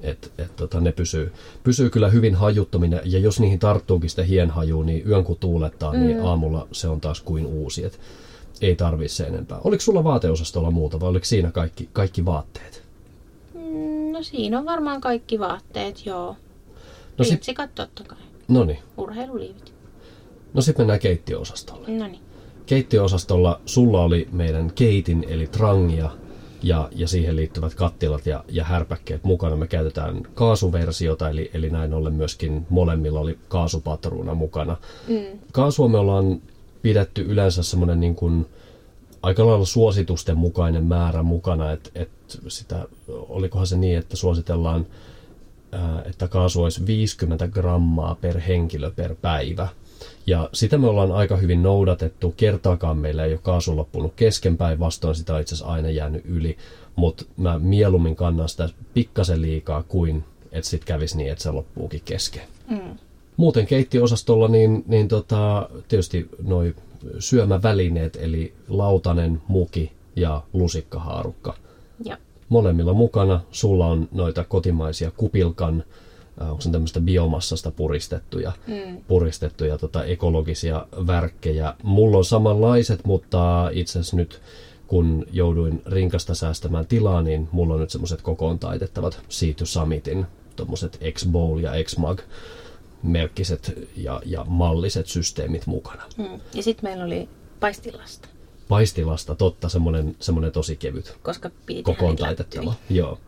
Et, 0.00 0.32
et, 0.38 0.56
tota, 0.56 0.80
ne 0.80 0.92
pysyy, 0.92 1.32
pysyy 1.64 1.90
kyllä 1.90 2.08
hyvin 2.08 2.34
hajuttomina, 2.34 3.00
ja 3.04 3.18
jos 3.18 3.40
niihin 3.40 3.58
tarttuukin 3.58 4.10
sitä 4.10 4.22
hienhajuun, 4.22 4.86
niin 4.86 5.08
yön 5.08 5.24
kun 5.24 5.36
tuulettaa, 5.36 5.92
niin 5.92 6.02
mm. 6.02 6.08
niin 6.08 6.22
aamulla 6.22 6.68
se 6.72 6.88
on 6.88 7.00
taas 7.00 7.20
kuin 7.20 7.46
uusi. 7.46 7.84
Et 7.84 8.00
ei 8.60 8.76
tarvii 8.76 9.08
enempää. 9.26 9.58
Oliko 9.64 9.80
sulla 9.80 10.04
vaateosastolla 10.04 10.70
muuta 10.70 11.00
vai 11.00 11.08
oliko 11.08 11.24
siinä 11.24 11.50
kaikki, 11.50 11.88
kaikki 11.92 12.24
vaatteet? 12.24 12.82
Mm, 13.54 14.12
no 14.12 14.22
siinä 14.22 14.58
on 14.58 14.64
varmaan 14.64 15.00
kaikki 15.00 15.38
vaatteet, 15.38 16.06
joo. 16.06 16.36
No 17.18 17.24
Rintsikat 17.30 17.74
totta 17.74 18.04
kai. 18.04 18.18
No 18.48 18.64
niin. 18.64 18.78
Urheiluliivit. 18.96 19.74
No 20.54 20.62
sitten 20.62 20.82
mennään 20.82 21.00
keittiöosastolle. 21.00 21.88
No 21.88 22.06
niin. 22.06 22.20
Keittiöosastolla 22.66 23.60
sulla 23.66 24.02
oli 24.02 24.28
meidän 24.32 24.72
keitin 24.74 25.26
eli 25.28 25.46
trangia 25.46 26.10
ja, 26.62 26.88
ja 26.92 27.08
siihen 27.08 27.36
liittyvät 27.36 27.74
kattilat 27.74 28.26
ja, 28.26 28.44
ja 28.48 28.64
härpäkkeet 28.64 29.24
mukana. 29.24 29.56
Me 29.56 29.66
käytetään 29.66 30.22
kaasuversiota, 30.34 31.30
eli, 31.30 31.50
eli 31.54 31.70
näin 31.70 31.94
ollen 31.94 32.14
myöskin 32.14 32.66
molemmilla 32.70 33.20
oli 33.20 33.38
kaasupatruuna 33.48 34.34
mukana. 34.34 34.76
Mm. 35.08 35.38
Kaasua 35.52 35.88
me 35.88 35.98
ollaan 35.98 36.40
pidetty 36.86 37.22
yleensä 37.22 37.62
semmoinen 37.62 38.00
niin 38.00 38.14
kuin 38.14 38.46
aika 39.22 39.46
lailla 39.46 39.64
suositusten 39.64 40.38
mukainen 40.38 40.84
määrä 40.84 41.22
mukana, 41.22 41.72
että, 41.72 41.90
että 41.94 42.36
sitä, 42.48 42.88
olikohan 43.08 43.66
se 43.66 43.76
niin, 43.76 43.98
että 43.98 44.16
suositellaan, 44.16 44.86
että 46.04 46.28
kaasu 46.28 46.62
olisi 46.62 46.86
50 46.86 47.48
grammaa 47.48 48.14
per 48.20 48.40
henkilö 48.40 48.90
per 48.90 49.14
päivä. 49.14 49.68
Ja 50.26 50.50
sitä 50.52 50.78
me 50.78 50.86
ollaan 50.86 51.12
aika 51.12 51.36
hyvin 51.36 51.62
noudatettu. 51.62 52.34
Kertaakaan 52.36 52.98
meillä 52.98 53.24
ei 53.24 53.32
ole 53.32 53.40
kaasu 53.42 53.76
loppunut 53.76 54.12
kesken 54.16 54.58
vastoin 54.58 55.14
sitä 55.14 55.34
on 55.34 55.40
itse 55.40 55.54
asiassa 55.54 55.72
aina 55.72 55.90
jäänyt 55.90 56.22
yli. 56.24 56.56
Mutta 56.96 57.24
mä 57.36 57.58
mieluummin 57.58 58.16
kannan 58.16 58.48
sitä 58.48 58.68
pikkasen 58.94 59.42
liikaa 59.42 59.82
kuin 59.82 60.24
että 60.52 60.70
sitten 60.70 60.86
kävisi 60.86 61.16
niin, 61.16 61.32
että 61.32 61.42
se 61.42 61.50
loppuukin 61.50 62.02
kesken. 62.04 62.42
Mm. 62.70 62.98
Muuten 63.36 63.66
keittiosastolla 63.66 64.48
niin, 64.48 64.84
niin 64.86 65.08
tota, 65.08 65.68
tietysti 65.88 66.28
noin 66.42 66.76
syömävälineet, 67.18 68.16
eli 68.20 68.54
lautanen, 68.68 69.42
muki 69.48 69.92
ja 70.16 70.42
lusikkahaarukka. 70.52 71.54
Ja. 72.04 72.18
Molemmilla 72.48 72.92
mukana. 72.92 73.40
Sulla 73.50 73.86
on 73.86 74.08
noita 74.12 74.44
kotimaisia 74.44 75.10
kupilkan, 75.10 75.84
äh, 76.42 76.50
onko 76.50 76.60
se 76.60 76.70
tämmöistä 76.70 77.00
biomassasta 77.00 77.70
puristettuja, 77.70 78.52
mm. 78.66 78.96
puristettuja 79.08 79.78
tota, 79.78 80.04
ekologisia 80.04 80.86
värkkejä. 81.06 81.74
Mulla 81.82 82.18
on 82.18 82.24
samanlaiset, 82.24 83.04
mutta 83.04 83.70
itse 83.72 83.98
asiassa 83.98 84.16
nyt 84.16 84.40
kun 84.86 85.26
jouduin 85.32 85.82
rinkasta 85.86 86.34
säästämään 86.34 86.86
tilaa, 86.86 87.22
niin 87.22 87.48
mulla 87.52 87.74
on 87.74 87.80
nyt 87.80 87.90
semmoiset 87.90 88.22
kokoon 88.22 88.58
taitettavat 88.58 89.20
Sea 89.28 89.54
to 89.54 89.66
Summitin 89.66 90.26
tuommoiset 90.56 91.00
X-Bowl 91.12 91.58
ja 91.58 91.72
X-Mag 91.84 92.20
merkkiset 93.06 93.88
ja, 93.96 94.20
ja 94.24 94.44
malliset 94.48 95.06
systeemit 95.06 95.66
mukana. 95.66 96.02
Mm. 96.16 96.40
Ja 96.54 96.62
sitten 96.62 96.90
meillä 96.90 97.04
oli 97.04 97.28
paistilasta, 97.60 98.28
Paistilasta, 98.68 99.34
totta, 99.34 99.68
semmoinen, 99.68 100.16
semmoinen 100.20 100.52
tosi 100.52 100.76
kevyt, 100.76 101.18
koska 101.22 101.50
piti 101.66 101.82
kokoon 101.82 102.16
taitettava. 102.16 102.74
Joo. 102.90 103.18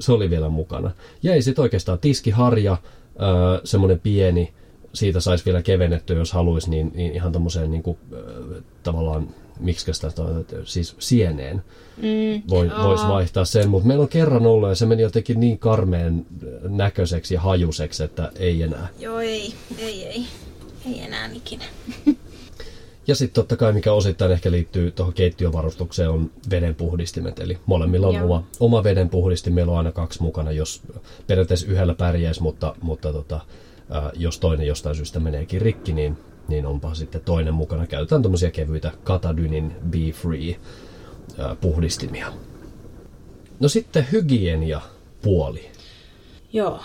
Se 0.00 0.12
oli 0.12 0.30
vielä 0.30 0.48
mukana. 0.48 0.90
Jäi 1.22 1.42
sitten 1.42 1.62
oikeastaan 1.62 1.98
tiskiharja, 1.98 2.76
öö, 3.22 3.60
semmoinen 3.64 4.00
pieni, 4.00 4.52
siitä 4.92 5.20
saisi 5.20 5.44
vielä 5.44 5.62
kevennettyä, 5.62 6.18
jos 6.18 6.32
haluaisi, 6.32 6.70
niin, 6.70 6.92
niin 6.94 7.12
ihan 7.12 7.32
tommoseen 7.32 7.70
niin 7.70 7.82
kuin, 7.82 7.98
öö, 8.12 8.60
tavallaan, 8.82 9.28
miksi 9.60 9.94
sitä 9.94 10.10
sanotaan, 10.10 10.44
siis 10.64 10.96
sieneen 10.98 11.62
Mm, 11.96 12.42
voi, 12.48 12.70
voisi 12.82 13.08
vaihtaa 13.08 13.44
sen, 13.44 13.68
mutta 13.70 13.86
meillä 13.88 14.02
on 14.02 14.08
kerran 14.08 14.46
ollut 14.46 14.68
ja 14.68 14.74
se 14.74 14.86
meni 14.86 15.02
jotenkin 15.02 15.40
niin 15.40 15.58
karmeen 15.58 16.26
näköiseksi 16.62 17.34
ja 17.34 17.40
hajuseksi, 17.40 18.04
että 18.04 18.32
ei 18.36 18.62
enää. 18.62 18.88
Joo, 18.98 19.20
ei, 19.20 19.54
ei, 19.78 20.06
ei. 20.06 20.26
Ei 20.86 21.00
enää 21.00 21.30
ikinä. 21.32 21.64
Ja 23.06 23.14
sitten 23.14 23.34
totta 23.34 23.56
kai, 23.56 23.72
mikä 23.72 23.92
osittain 23.92 24.32
ehkä 24.32 24.50
liittyy 24.50 24.90
tuohon 24.90 25.14
keittiövarustukseen, 25.14 26.10
on 26.10 26.30
vedenpuhdistimet. 26.50 27.38
Eli 27.38 27.58
molemmilla 27.66 28.06
on 28.06 28.14
Joo. 28.14 28.24
oma, 28.24 28.44
oma 28.60 28.84
vedenpuhdistin. 28.84 29.54
Meillä 29.54 29.72
on 29.72 29.78
aina 29.78 29.92
kaksi 29.92 30.22
mukana, 30.22 30.52
jos 30.52 30.82
periaatteessa 31.26 31.66
yhdellä 31.66 31.94
pärjäisi, 31.94 32.42
mutta, 32.42 32.76
mutta 32.82 33.12
tota, 33.12 33.40
ää, 33.90 34.10
jos 34.14 34.38
toinen 34.38 34.66
jostain 34.66 34.96
syystä 34.96 35.20
meneekin 35.20 35.62
rikki, 35.62 35.92
niin, 35.92 36.16
niin 36.48 36.66
onpa 36.66 36.94
sitten 36.94 37.20
toinen 37.20 37.54
mukana. 37.54 37.86
Käytetään 37.86 38.22
tuommoisia 38.22 38.50
kevyitä 38.50 38.92
Katadynin 39.04 39.76
Be 39.90 40.12
Free 40.12 40.56
puhdistimia. 41.60 42.32
No 43.60 43.68
sitten 43.68 44.06
hygienia 44.12 44.80
puoli. 45.22 45.70
Joo, 46.52 46.80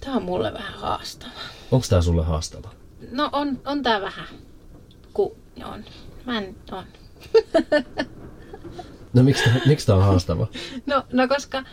tää 0.00 0.14
on 0.14 0.22
mulle 0.22 0.52
vähän 0.52 0.74
haastava. 0.74 1.30
Onko 1.70 1.86
tämä 1.88 2.02
sulle 2.02 2.24
haastava? 2.24 2.68
No 3.10 3.28
on, 3.32 3.60
on 3.64 3.82
tää 3.82 4.00
vähän. 4.00 4.26
Ku, 5.12 5.36
on. 5.64 5.84
Mä 6.26 6.38
en, 6.38 6.56
on. 6.72 6.84
No 9.12 9.22
miksi 9.22 9.44
tää, 9.44 9.60
miksi 9.66 9.92
on 9.92 10.02
haastava? 10.02 10.46
No, 10.86 11.02
no 11.12 11.28
koska 11.28 11.64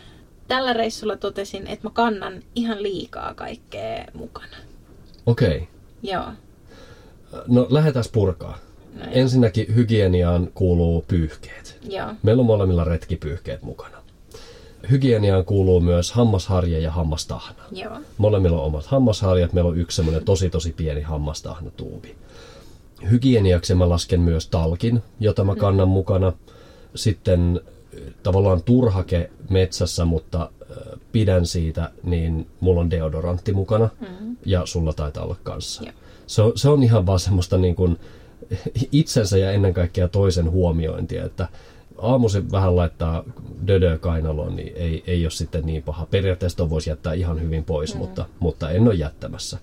tällä 0.48 0.72
reissulla 0.72 1.16
totesin, 1.16 1.66
että 1.66 1.86
mä 1.86 1.90
kannan 1.92 2.42
ihan 2.54 2.82
liikaa 2.82 3.34
kaikkea 3.34 4.04
mukana. 4.14 4.56
Okei. 5.26 5.56
Okay. 5.56 5.66
Joo. 6.02 6.32
No 7.48 7.66
lähdetään 7.70 8.04
purkaa. 8.12 8.58
No 8.94 9.04
joo. 9.04 9.10
Ensinnäkin 9.14 9.74
hygieniaan 9.74 10.48
kuuluu 10.54 11.04
pyyhkeet. 11.08 11.78
Joo. 11.88 12.06
Meillä 12.22 12.40
on 12.40 12.46
molemmilla 12.46 12.84
retkipyyhkeet 12.84 13.62
mukana. 13.62 13.96
Hygieniaan 14.90 15.44
kuuluu 15.44 15.80
myös 15.80 16.12
hammasharja 16.12 16.78
ja 16.78 16.90
hammastahna. 16.90 17.62
Joo. 17.72 17.96
Molemmilla 18.18 18.60
on 18.60 18.66
omat 18.66 18.86
hammasharjat. 18.86 19.52
Meillä 19.52 19.70
on 19.70 19.78
yksi 19.78 19.96
semmoinen 19.96 20.24
tosi 20.24 20.50
tosi 20.50 20.72
pieni 20.72 21.00
hammastahnatuubi. 21.02 22.14
Hygieniaksi 23.10 23.74
mä 23.74 23.88
lasken 23.88 24.20
myös 24.20 24.48
talkin, 24.48 25.02
jota 25.20 25.44
mä 25.44 25.56
kannan 25.56 25.88
mukana. 25.88 26.32
Sitten 26.94 27.60
äh, 27.64 28.00
tavallaan 28.22 28.62
turhake 28.62 29.30
metsässä, 29.50 30.04
mutta 30.04 30.42
äh, 30.70 30.76
pidän 31.12 31.46
siitä, 31.46 31.90
niin 32.02 32.46
mulla 32.60 32.80
on 32.80 32.90
deodorantti 32.90 33.52
mukana 33.52 33.88
Mm. 34.00 34.36
ja 34.46 34.66
sulla 34.66 34.92
taitaa 34.92 35.24
olla 35.24 35.36
kanssa. 35.42 35.82
Joo. 35.84 35.92
Se 36.30 36.42
on, 36.42 36.52
se 36.54 36.68
on 36.68 36.82
ihan 36.82 37.06
vaan 37.06 37.20
semmoista 37.20 37.58
niin 37.58 37.74
kuin 37.74 37.98
itsensä 38.92 39.38
ja 39.38 39.52
ennen 39.52 39.74
kaikkea 39.74 40.08
toisen 40.08 40.50
huomiointia, 40.50 41.24
että 41.24 41.48
aamuisin 41.98 42.52
vähän 42.52 42.76
laittaa 42.76 43.24
dödö 43.66 43.98
kainaloon, 43.98 44.56
niin 44.56 44.72
ei, 44.76 45.04
ei 45.06 45.24
ole 45.24 45.30
sitten 45.30 45.66
niin 45.66 45.82
paha. 45.82 46.06
Periaatteessa 46.06 46.56
ton 46.56 46.70
voisi 46.70 46.90
jättää 46.90 47.12
ihan 47.12 47.40
hyvin 47.40 47.64
pois, 47.64 47.94
mm. 47.94 47.98
mutta, 47.98 48.26
mutta 48.40 48.70
en 48.70 48.86
ole 48.86 48.94
jättämässä. 48.94 49.58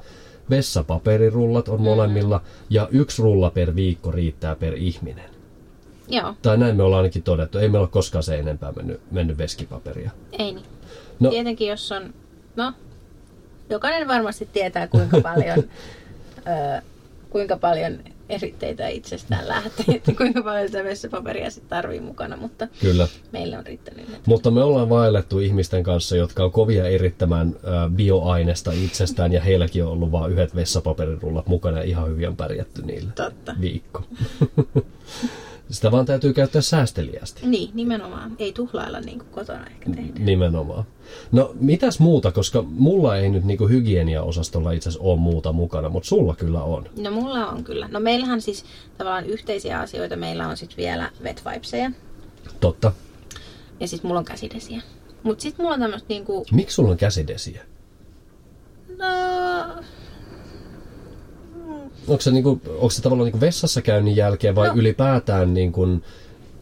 Vessapaperirullat 0.49 1.67
on 1.67 1.81
molemmilla 1.81 2.41
ja 2.69 2.87
yksi 2.91 3.21
rulla 3.21 3.49
per 3.49 3.75
viikko 3.75 4.11
riittää 4.11 4.55
per 4.55 4.73
ihminen. 4.73 5.29
Joo. 6.07 6.33
Tai 6.41 6.57
näin 6.57 6.75
me 6.75 6.83
ollaan 6.83 7.03
ainakin 7.03 7.23
todettu. 7.23 7.57
Ei 7.57 7.69
meillä 7.69 7.83
ole 7.83 7.89
koskaan 7.91 8.23
se 8.23 8.39
enempää 8.39 8.71
mennyt, 8.71 9.01
mennyt 9.11 9.37
veskipaperia. 9.37 10.11
Ei 10.31 10.51
niin. 10.51 10.55
No. 10.55 10.61
No. 11.19 11.29
Tietenkin 11.29 11.67
jos 11.67 11.91
on, 11.91 12.13
no, 12.55 12.73
jokainen 13.69 14.07
varmasti 14.07 14.49
tietää 14.53 14.87
kuinka 14.87 15.21
paljon, 15.21 15.63
kuinka 17.29 17.57
paljon 17.57 17.99
eritteitä 18.29 18.87
itsestään 18.87 19.47
lähtee, 19.47 19.95
että 19.95 20.11
kuinka 20.17 20.43
paljon 20.43 20.67
sitä 20.67 20.83
vessapaperia 20.83 21.51
sitten 21.51 21.69
tarvii 21.69 21.99
mukana, 21.99 22.37
mutta 22.37 22.67
Kyllä. 22.81 23.07
meillä 23.31 23.57
on 23.57 23.65
riittänyt. 23.65 24.05
Mutta 24.25 24.51
me 24.51 24.63
ollaan 24.63 24.89
vaellettu 24.89 25.39
ihmisten 25.39 25.83
kanssa, 25.83 26.15
jotka 26.15 26.43
on 26.43 26.51
kovia 26.51 26.87
erittämään 26.87 27.55
bioaineesta 27.95 28.71
itsestään 28.71 29.33
ja 29.33 29.41
heilläkin 29.41 29.83
on 29.83 29.91
ollut 29.91 30.11
vain 30.11 30.31
yhdet 30.31 30.55
vessapaperirullat 30.55 31.47
mukana 31.47 31.77
ja 31.77 31.83
ihan 31.83 32.09
hyvin 32.09 32.27
on 32.27 32.37
pärjätty 32.37 32.81
niillä 32.81 33.11
Totta. 33.15 33.55
viikko. 33.61 34.03
Sitä 35.69 35.91
vaan 35.91 36.05
täytyy 36.05 36.33
käyttää 36.33 36.61
säästeliästi. 36.61 37.41
Niin, 37.47 37.69
nimenomaan. 37.73 38.31
Ei 38.39 38.53
tuhlailla 38.53 38.99
niin 38.99 39.19
kuin 39.19 39.29
kotona 39.31 39.65
ehkä 39.67 39.89
tehdä. 39.95 40.19
Nimenomaan. 40.19 40.83
No 41.31 41.51
mitäs 41.59 41.99
muuta, 41.99 42.31
koska 42.31 42.61
mulla 42.61 43.17
ei 43.17 43.29
nyt 43.29 43.43
niinku 43.43 43.67
hygienia-osastolla 43.67 44.71
itse 44.71 44.89
asiassa 44.89 45.03
ole 45.07 45.19
muuta 45.19 45.53
mukana, 45.53 45.89
mutta 45.89 46.09
sulla 46.09 46.35
kyllä 46.35 46.63
on. 46.63 46.89
No 47.01 47.11
mulla 47.11 47.47
on 47.47 47.63
kyllä. 47.63 47.87
No 47.91 47.99
meillähän 47.99 48.41
siis 48.41 48.65
tavallaan 48.97 49.25
yhteisiä 49.25 49.79
asioita. 49.79 50.15
Meillä 50.15 50.47
on 50.47 50.57
sitten 50.57 50.77
vielä 50.77 51.11
wet 51.23 51.41
wipeseja 51.45 51.91
Totta. 52.59 52.91
ja 53.79 53.87
sitten 53.87 54.07
mulla 54.07 54.19
on 54.19 54.25
käsidesiä. 54.25 54.81
Mutta 55.23 55.41
sitten 55.41 55.63
mulla 55.63 55.73
on 55.73 55.79
tämmöistä 55.81 56.09
niinku, 56.09 56.45
Miksi 56.51 56.75
sulla 56.75 56.91
on 56.91 56.97
käsidesiä? 56.97 57.61
no, 58.97 59.83
Onko 62.07 62.21
se, 62.21 62.31
niinku, 62.31 62.61
onko 62.67 62.89
se 62.89 63.01
tavallaan 63.01 63.25
niinku 63.25 63.41
vessassa 63.41 63.81
käynnin 63.81 64.15
jälkeen 64.15 64.55
vai 64.55 64.67
No. 64.67 64.73
ylipäätään 64.75 65.53
niinku, 65.53 65.83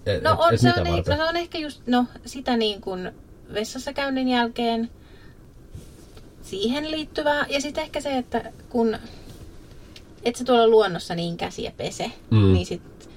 et, 0.05 0.23
No 0.23 0.35
on, 0.39 0.53
et 0.53 0.59
se, 0.59 0.67
mitä 0.67 0.81
on 0.81 0.87
ehkä, 0.87 0.95
varten? 0.97 1.17
se 1.17 1.23
on 1.23 1.37
ehkä 1.37 1.57
just 1.57 1.81
no, 1.87 2.05
sitä 2.25 2.57
niin 2.57 2.81
kuin 2.81 3.11
vessassa 3.53 3.93
käynnin 3.93 4.27
jälkeen 4.27 4.89
siihen 6.41 6.91
liittyvää. 6.91 7.45
Ja 7.49 7.61
sitten 7.61 7.83
ehkä 7.83 8.01
se, 8.01 8.17
että 8.17 8.51
kun 8.69 8.97
et 10.23 10.35
sä 10.35 10.43
tuolla 10.43 10.67
luonnossa 10.67 11.15
niin 11.15 11.37
käsiä 11.37 11.71
pese, 11.77 12.11
Mm. 12.29 12.53
niin 12.53 12.65
sitten 12.65 13.07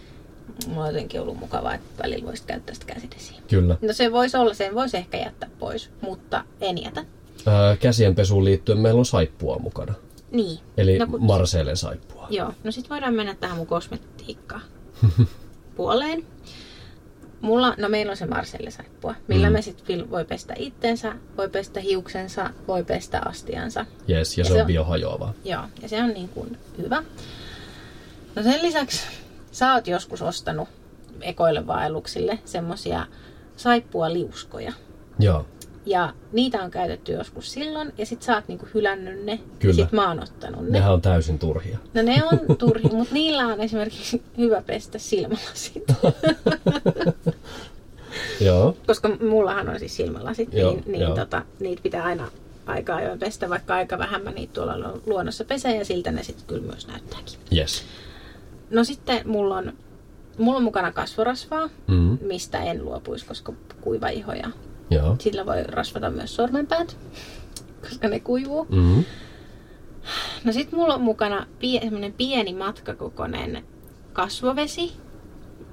mulla 0.69 0.81
on 0.83 0.89
jotenkin 0.95 1.21
ollut 1.21 1.39
mukavaa, 1.41 1.75
että 1.75 2.03
välillä 2.03 2.27
voisit 2.27 2.47
käyttää 2.47 2.75
sitä 2.75 2.87
käsidesiä. 2.95 3.37
Kyllä. 3.49 3.77
No 3.83 3.93
se 3.93 4.13
voisi 4.13 4.37
olla, 4.37 4.55
sen 4.55 4.75
voisi 4.75 4.97
ehkä 4.97 5.19
jättää 5.19 5.51
pois, 5.59 5.91
mutta 6.01 6.45
en 6.61 6.83
jätä. 6.83 7.05
Ää, 7.47 7.77
käsienpesuun 7.77 8.45
liittyen 8.45 8.79
meillä 8.79 8.99
on 8.99 9.07
saippua 9.07 9.59
mukana. 9.59 9.95
Niin. 10.31 10.59
Eli 10.77 10.99
No 10.99 11.07
kun- 11.07 11.25
Marseellen 11.25 11.77
saippua. 11.77 12.27
Joo, 12.31 12.53
no 12.65 12.71
sitten 12.73 12.91
voidaan 12.91 13.15
mennä 13.15 13.35
tähän 13.35 13.57
mun 13.57 13.67
kosmetiikkaan 13.67 14.63
puoleen. 15.77 16.25
Mulla, 17.41 17.75
no 17.79 17.89
meillä 17.89 18.11
on 18.11 18.17
se 18.17 18.27
Marcelle 18.27 18.71
saippua, 18.71 19.15
millä 19.29 19.47
Mm. 19.47 19.53
me 19.53 19.63
sitten 19.63 20.11
voi 20.11 20.25
pestä 20.25 20.55
itsensä, 20.57 21.15
voi 21.37 21.49
pestä 21.49 21.81
hiuksensa, 21.81 22.51
voi 22.69 22.85
pestä 22.85 23.21
astiansa. 23.25 23.87
Yes, 24.11 24.39
ja, 24.39 24.41
Ja 24.41 24.45
se 24.45 24.49
se 24.49 24.55
on 24.55 24.61
on- 24.61 24.67
biohajoava. 24.67 25.35
Joo, 25.45 25.63
ja 25.83 25.89
se 25.89 26.03
on 26.03 26.09
niin 26.11 26.29
kuin 26.29 26.59
hyvä. 26.79 27.03
No 28.37 28.43
sen 28.43 28.63
lisäksi 28.63 29.03
sä 29.53 29.73
oot 29.75 29.87
joskus 29.87 30.23
ostanut 30.23 30.69
ekoille 31.21 31.67
vaelluksille 31.67 32.39
semmosia 32.45 33.07
saippua 33.57 34.13
liuskoja. 34.13 34.73
Joo, 35.19 35.47
Ja 35.89 36.13
niitä 36.33 36.63
on 36.63 36.71
käytetty 36.71 37.13
joskus 37.13 37.53
silloin, 37.53 37.93
ja 37.99 38.07
sit 38.07 38.23
sä 38.23 38.35
oot 38.35 38.49
niinku 38.49 38.67
hylännyt 38.75 39.25
ne, 39.25 39.41
Kyllä. 39.59 39.75
ja 39.81 39.85
sit 39.85 39.93
mä 39.93 40.09
oon 40.09 40.23
ottanut 40.23 40.65
ne. 40.65 40.71
nehän 40.71 40.93
on 40.93 41.03
täysin 41.03 41.39
turhia. 41.39 41.79
No 41.95 42.03
ne 42.03 42.23
on 42.33 42.57
turhi, 42.57 42.89
mutta 42.93 43.15
niillä 43.15 43.47
on 43.47 43.61
esimerkiksi 43.61 44.23
hyvä 44.39 44.63
pestä 44.63 44.99
silmälasit. 44.99 45.85
Joo, 48.41 48.77
Koska 48.87 49.09
mullahan 49.09 49.69
on 49.69 49.79
siis 49.79 49.97
silmälasit, 49.97 50.55
Joo, 50.55 50.73
niin, 50.73 50.85
niin 50.87 51.15
tota, 51.15 51.43
niitä 51.61 51.83
pitää 51.83 52.05
aina 52.05 52.29
aika 52.67 52.97
ajoin 52.97 53.19
pestä, 53.19 53.49
vaikka 53.49 53.75
aika 53.75 53.99
vähän 53.99 54.23
mä 54.25 54.31
niitä 54.31 54.53
tuolla 54.53 54.79
lu- 54.79 55.03
luonnossa 55.07 55.45
pesee 55.45 55.77
ja 55.79 55.85
siltä 55.85 56.13
ne 56.13 56.23
sitten 56.23 56.47
kyllä 56.47 56.63
myös 56.73 56.87
näyttääkin. 56.87 57.39
yes. 57.57 57.83
No 58.71 58.85
sitten 58.85 59.29
mulla 59.29 59.57
on, 59.57 59.73
mulla 60.39 60.57
on 60.57 60.63
mukana 60.63 60.93
kasvorasvaa, 60.93 61.69
Mm, 61.87 62.19
mistä 62.21 62.63
en 62.63 62.85
luopuisi, 62.85 63.27
koska 63.27 63.53
kuiva 63.81 64.09
iho 64.09 64.33
ja 64.33 64.51
joo. 64.91 65.17
sillä 65.21 65.47
voi 65.47 65.63
rasvata 65.63 66.11
myös 66.11 66.35
sormenpäät, 66.35 66.97
koska 67.81 68.09
ne 68.09 68.21
kuivuu. 68.21 68.67
Mm, 68.71 69.05
No 70.45 70.53
sit 70.53 70.73
mulla 70.73 70.95
on 70.95 71.01
mukana 71.01 71.47
pie, 71.59 71.81
semmonen 71.81 72.13
pieni 72.13 72.55
matkakokoinen 72.55 73.65
kasvovesi, 74.13 74.93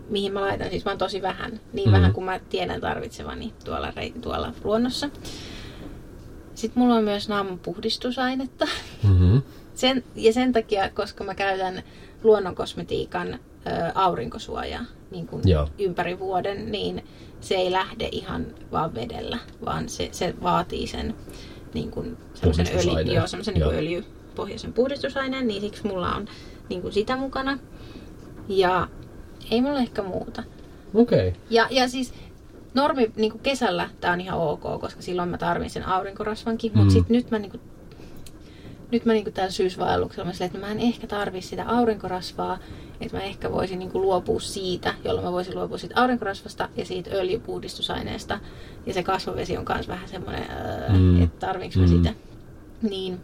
mihin 0.09 0.33
mä 0.33 0.41
laitan 0.41 0.69
siis 0.69 0.85
vaan 0.85 0.97
tosi 0.97 1.21
vähän. 1.21 1.59
Niin 1.73 1.89
Mhm. 1.89 1.95
vähän 1.97 2.13
kuin 2.13 2.25
mä 2.25 2.39
tiedän 2.49 2.81
tarvitsevani 2.81 3.53
tuolla, 3.65 3.91
rei- 3.91 4.19
tuolla 4.21 4.53
luonnossa. 4.63 5.09
Sitten 6.55 6.83
mulla 6.83 6.95
on 6.95 7.03
myös 7.03 7.29
naamanpuhdistusainetta. 7.29 8.67
mm, 9.03 9.41
Sen, 9.73 10.03
ja 10.15 10.33
sen 10.33 10.53
takia, 10.53 10.89
koska 10.89 11.23
mä 11.23 11.35
käytän 11.35 11.83
luonnonkosmetiikan 12.23 13.39
aurinkosuojaa 13.95 14.85
niin 15.11 15.27
kuin 15.27 15.41
Joo. 15.45 15.69
ympäri 15.79 16.19
vuoden, 16.19 16.71
niin 16.71 17.05
se 17.41 17.55
ei 17.55 17.71
lähde 17.71 18.09
ihan 18.11 18.45
vaan 18.71 18.95
vedellä, 18.95 19.37
vaan 19.65 19.89
se, 19.89 20.09
se 20.11 20.33
vaatii 20.43 20.87
sen 20.87 21.15
niin 21.73 21.91
kuin 21.91 22.17
semmoisen, 22.33 22.67
öljy, 22.97 23.13
joo, 23.13 23.27
semmoisen 23.27 23.53
niin 23.53 23.61
Joo. 23.61 23.71
öljypohjaisen 23.71 24.73
puhdistusaineen, 24.73 25.47
niin 25.47 25.61
siksi 25.61 25.87
mulla 25.87 26.15
on 26.15 26.27
niin 26.69 26.81
kuin 26.81 26.93
sitä 26.93 27.15
mukana. 27.15 27.59
Ja 28.47 28.87
ei 29.51 29.61
mulla 29.61 29.79
ehkä 29.79 30.03
muuta. 30.03 30.43
Okei. 30.93 31.27
Okay. 31.27 31.41
Ja, 31.49 31.67
ja 31.71 31.89
siis 31.89 32.13
normi 32.73 33.11
niin 33.15 33.31
kuin 33.31 33.41
kesällä 33.41 33.89
tämä 34.01 34.13
on 34.13 34.21
ihan 34.21 34.39
ok, 34.39 34.61
koska 34.81 35.01
silloin 35.01 35.29
mä 35.29 35.37
tarvin 35.37 35.69
sen 35.69 35.87
aurinkorasvankin, 35.87 36.71
Mm. 36.71 36.77
mutta 36.77 36.93
sitten 36.93 37.15
nyt 37.15 37.31
mä 37.31 37.39
niin 37.39 37.51
kuin, 37.51 37.61
nyt 38.91 39.05
mä 39.05 39.13
niin 39.13 39.33
tällä 39.33 39.51
syysvaelluksella 39.51 40.25
mä 40.25 40.33
silleen, 40.33 40.55
että 40.55 40.67
mä 40.67 40.71
en 40.71 40.79
ehkä 40.79 41.07
tarvi 41.07 41.41
sitä 41.41 41.65
aurinkorasvaa, 41.67 42.57
että 43.01 43.17
mä 43.17 43.23
ehkä 43.23 43.51
voisin 43.51 43.79
niin 43.79 43.91
luopua 43.93 44.39
siitä, 44.39 44.93
jolloin 45.03 45.25
mä 45.25 45.31
voisin 45.31 45.55
luopua 45.55 45.77
siitä 45.77 46.01
aurinkorasvasta 46.01 46.69
ja 46.75 46.85
siitä 46.85 47.09
öljypuhdistusaineesta. 47.13 48.39
Ja 48.85 48.93
se 48.93 49.03
kasvovesi 49.03 49.57
on 49.57 49.65
myös 49.73 49.87
vähän 49.87 50.09
semmoinen, 50.09 50.45
Mm. 50.89 50.97
mm. 50.97 51.23
että 51.23 51.47
tarviinko 51.47 51.79
mä 51.79 51.85
Mm. 51.85 51.91
sitä. 51.97 52.13
Niin 52.81 53.19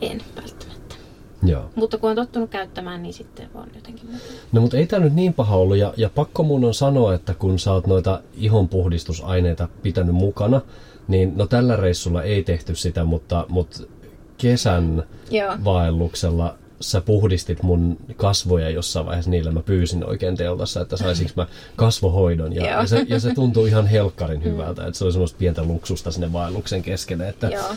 en 0.00 0.20
välttämättä. 0.36 0.94
Joo. 1.42 1.70
Mutta 1.74 1.98
kun 1.98 2.10
on 2.10 2.16
tottunut 2.16 2.50
käyttämään, 2.50 3.02
niin 3.02 3.14
sitten 3.14 3.48
on 3.54 3.66
jotenkin. 3.74 4.08
No 4.52 4.60
mutta 4.60 4.76
ei 4.76 4.86
tämä 4.86 5.04
nyt 5.04 5.14
niin 5.14 5.34
paha 5.34 5.56
ollut 5.56 5.76
ja, 5.76 5.94
ja 5.96 6.10
pakko 6.14 6.42
mun 6.42 6.64
on 6.64 6.74
sanoa, 6.74 7.14
että 7.14 7.34
kun 7.34 7.58
sä 7.58 7.72
oot 7.72 7.86
noita 7.86 8.22
ihonpuhdistusaineita 8.34 9.68
pitänyt 9.82 10.14
mukana, 10.14 10.60
niin 11.08 11.32
no 11.36 11.46
tällä 11.46 11.76
reissulla 11.76 12.22
ei 12.22 12.42
tehty 12.42 12.74
sitä, 12.74 13.04
mutta, 13.04 13.46
mutta 13.48 13.82
kesän 14.42 15.02
Joo. 15.30 15.54
vaelluksella 15.64 16.54
sä 16.80 17.00
puhdistit 17.00 17.62
mun 17.62 17.96
kasvoja 18.16 18.70
jossain 18.70 19.06
vaiheessa 19.06 19.30
niillä. 19.30 19.50
Mä 19.50 19.62
pyysin 19.62 20.04
oikein 20.04 20.36
teltassa, 20.36 20.80
että 20.80 20.96
saisinko 20.96 21.32
mä 21.36 21.46
kasvohoidon. 21.76 22.52
Ja, 22.52 22.66
ja, 22.66 22.86
se, 22.86 23.06
ja 23.08 23.20
se 23.20 23.34
tuntui 23.34 23.68
ihan 23.68 23.86
helkkarin 23.86 24.44
hyvältä. 24.44 24.86
Että 24.86 24.98
se 24.98 25.04
oli 25.04 25.12
semmoista 25.12 25.38
pientä 25.38 25.64
luksusta 25.64 26.10
sinne 26.10 26.32
vaelluksen 26.32 26.82
keskelle, 26.82 27.28
että 27.28 27.48
Joo. 27.48 27.74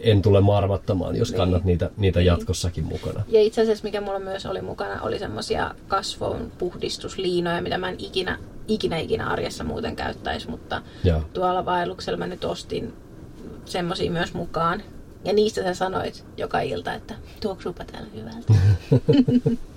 en 0.00 0.22
tule 0.22 0.40
marvattamaan, 0.40 1.16
jos 1.16 1.30
Niin. 1.30 1.36
kannat 1.36 1.64
niitä, 1.64 1.90
niitä 1.96 2.18
Niin. 2.18 2.26
jatkossakin 2.26 2.84
mukana. 2.84 3.24
Ja 3.28 3.40
itse 3.40 3.62
asiassa 3.62 3.84
mikä 3.84 4.00
mulla 4.00 4.18
myös 4.18 4.46
oli 4.46 4.62
mukana, 4.62 5.02
oli 5.02 5.18
semmosia 5.18 5.74
kasvon 5.88 6.52
puhdistusliinoja, 6.58 7.62
mitä 7.62 7.78
mä 7.78 7.88
en 7.88 7.96
ikinä, 7.98 8.38
ikinä, 8.68 8.98
ikinä 8.98 9.26
arjessa 9.26 9.64
muuten 9.64 9.96
käyttäisi, 9.96 10.50
mutta 10.50 10.82
Joo. 11.04 11.22
tuolla 11.32 11.64
vaelluksella 11.64 12.18
mä 12.18 12.26
nyt 12.26 12.44
ostin 12.44 12.92
semmosia 13.64 14.10
myös 14.10 14.34
mukaan. 14.34 14.82
Ja 15.24 15.32
niistä 15.32 15.62
sä 15.62 15.74
sanoit 15.74 16.24
joka 16.36 16.60
ilta, 16.60 16.94
että 16.94 17.14
tuoksuupa 17.40 17.84
täällä 17.84 18.08
hyvältä. 18.14 18.54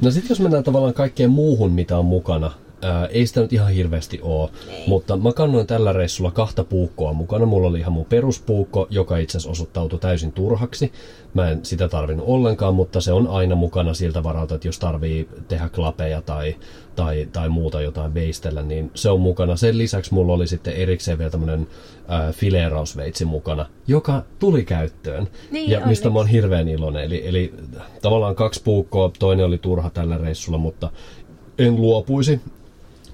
No 0.00 0.10
sitten 0.10 0.28
jos 0.28 0.40
mennään 0.40 0.64
tavallaan 0.64 0.94
kaikkeen 0.94 1.30
muuhun, 1.30 1.72
mitä 1.72 1.98
on 1.98 2.04
mukana, 2.04 2.50
ää, 2.82 3.06
ei 3.06 3.26
sitä 3.26 3.40
nyt 3.40 3.52
ihan 3.52 3.72
hirveästi 3.72 4.20
ole, 4.22 4.50
Ei. 4.68 4.84
mutta 4.86 5.16
mä 5.16 5.32
kannoin 5.32 5.66
tällä 5.66 5.92
reissulla 5.92 6.30
kahta 6.30 6.64
puukkoa 6.64 7.12
mukana. 7.12 7.46
Mulla 7.46 7.68
oli 7.68 7.78
ihan 7.78 7.92
mun 7.92 8.04
peruspuukko, 8.04 8.86
joka 8.90 9.16
itse 9.16 9.38
asiassa 9.38 9.50
osoittautui 9.50 9.98
täysin 9.98 10.32
turhaksi. 10.32 10.92
Mä 11.34 11.50
en 11.50 11.64
sitä 11.64 11.88
tarvinnut 11.88 12.26
ollenkaan, 12.28 12.74
mutta 12.74 13.00
se 13.00 13.12
on 13.12 13.26
aina 13.26 13.54
mukana 13.54 13.94
siltä 13.94 14.22
varalta, 14.22 14.54
että 14.54 14.68
jos 14.68 14.78
tarvii 14.78 15.28
tehdä 15.48 15.68
klapeja 15.68 16.22
tai, 16.22 16.56
tai, 16.96 17.28
tai 17.32 17.48
muuta 17.48 17.80
jotain 17.80 18.14
veistellä, 18.14 18.62
niin 18.62 18.90
se 18.94 19.10
on 19.10 19.20
mukana. 19.20 19.56
Sen 19.56 19.78
lisäksi 19.78 20.14
mulla 20.14 20.32
oli 20.32 20.46
sitten 20.46 20.74
erikseen 20.74 21.18
vielä 21.18 21.30
tämmönen 21.30 21.66
ää, 22.08 22.32
fileerausveitsi 22.32 23.24
mukana, 23.24 23.66
joka 23.86 24.22
tuli 24.38 24.64
käyttöön. 24.64 25.28
Niin, 25.50 25.70
ja 25.70 25.86
mistä 25.86 26.08
mä 26.08 26.12
oon 26.12 26.18
onneksi. 26.18 26.36
hirveän 26.36 26.68
iloinen. 26.68 27.04
Eli, 27.04 27.28
eli 27.28 27.54
tavallaan 28.02 28.34
kaksi 28.34 28.62
puukkoa, 28.64 29.10
toinen 29.18 29.46
oli 29.46 29.58
turha 29.58 29.90
tällä 29.90 30.18
reissulla, 30.18 30.58
mutta 30.58 30.90
en 31.58 31.76
luopuisi. 31.76 32.40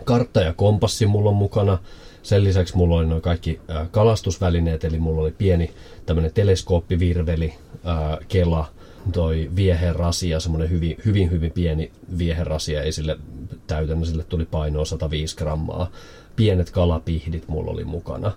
Kartta 0.05 0.41
ja 0.41 0.53
kompassi 0.53 1.07
mulla 1.07 1.31
on 1.31 1.37
mukana. 1.37 1.79
Sen 2.23 2.45
lisäksi 2.45 2.77
mulla 2.77 2.97
oli 2.97 3.07
noin 3.07 3.23
kaikki 3.23 3.61
kalastusvälineet, 3.91 4.85
eli 4.85 4.99
mulla 4.99 5.23
oli 5.23 5.35
pieni 5.39 5.71
tämmönen 6.07 6.33
teleskooppivirveli, 6.35 7.55
kela, 8.29 8.67
toi 9.13 9.51
vieherasia, 9.57 10.41
semmoinen 10.41 10.71
hyvin, 10.71 10.97
hyvin, 11.05 11.31
hyvin 11.31 11.53
pieni 11.53 11.91
vieherasia, 12.19 12.83
ei 12.83 12.93
sille 12.93 13.19
täytännä, 13.67 14.07
sille 14.07 14.25
tuli 14.25 14.45
painoa 14.45 14.85
105 14.85 15.37
grammaa. 15.37 15.91
Pienet 16.37 16.71
kalapihdit 16.71 17.49
mulla 17.49 17.71
oli 17.71 17.85
mukana. 17.85 18.33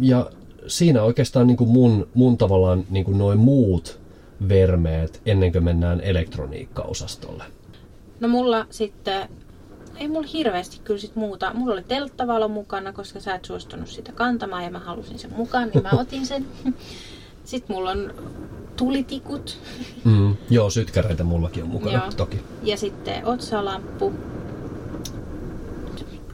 Ja 0.00 0.30
siinä 0.66 1.02
oikeastaan 1.02 1.46
niin 1.46 1.56
kuin 1.56 1.70
mun, 1.70 2.08
mun 2.14 2.38
tavallaan 2.38 2.84
niin 2.90 3.04
kuin 3.04 3.18
noin 3.18 3.38
muut 3.38 4.00
vermeet 4.48 5.22
ennen 5.26 5.52
kuin 5.52 5.64
mennään 5.64 6.00
elektroniikkaosastolle. 6.00 7.44
No 8.20 8.28
mulla 8.28 8.66
sitten, 8.70 9.28
ei 9.98 10.08
mulla 10.08 10.28
hirveästi 10.32 10.80
kyllä 10.84 11.00
sit 11.00 11.16
muuta. 11.16 11.54
Mulla 11.54 11.72
oli 11.72 11.82
telttavalo 11.88 12.48
mukana, 12.48 12.92
koska 12.92 13.20
sä 13.20 13.34
et 13.34 13.44
suostunut 13.44 13.88
sitä 13.88 14.12
kantamaan 14.12 14.64
ja 14.64 14.70
mä 14.70 14.78
halusin 14.78 15.18
sen 15.18 15.32
mukaan, 15.36 15.70
niin 15.74 15.82
mä 15.82 15.90
otin 15.92 16.26
sen. 16.26 16.46
Sitten 17.44 17.76
mulla 17.76 17.90
on 17.90 18.14
tulitikut 18.76 19.58
Mm. 20.04 20.36
Joo, 20.50 20.70
sytkäreitä 20.70 21.24
mullakin 21.24 21.62
on 21.62 21.68
mukana, 21.68 21.92
Joo. 21.92 22.10
toki. 22.16 22.40
ja 22.62 22.76
sitten 22.76 23.26
otsalamppu. 23.26 24.12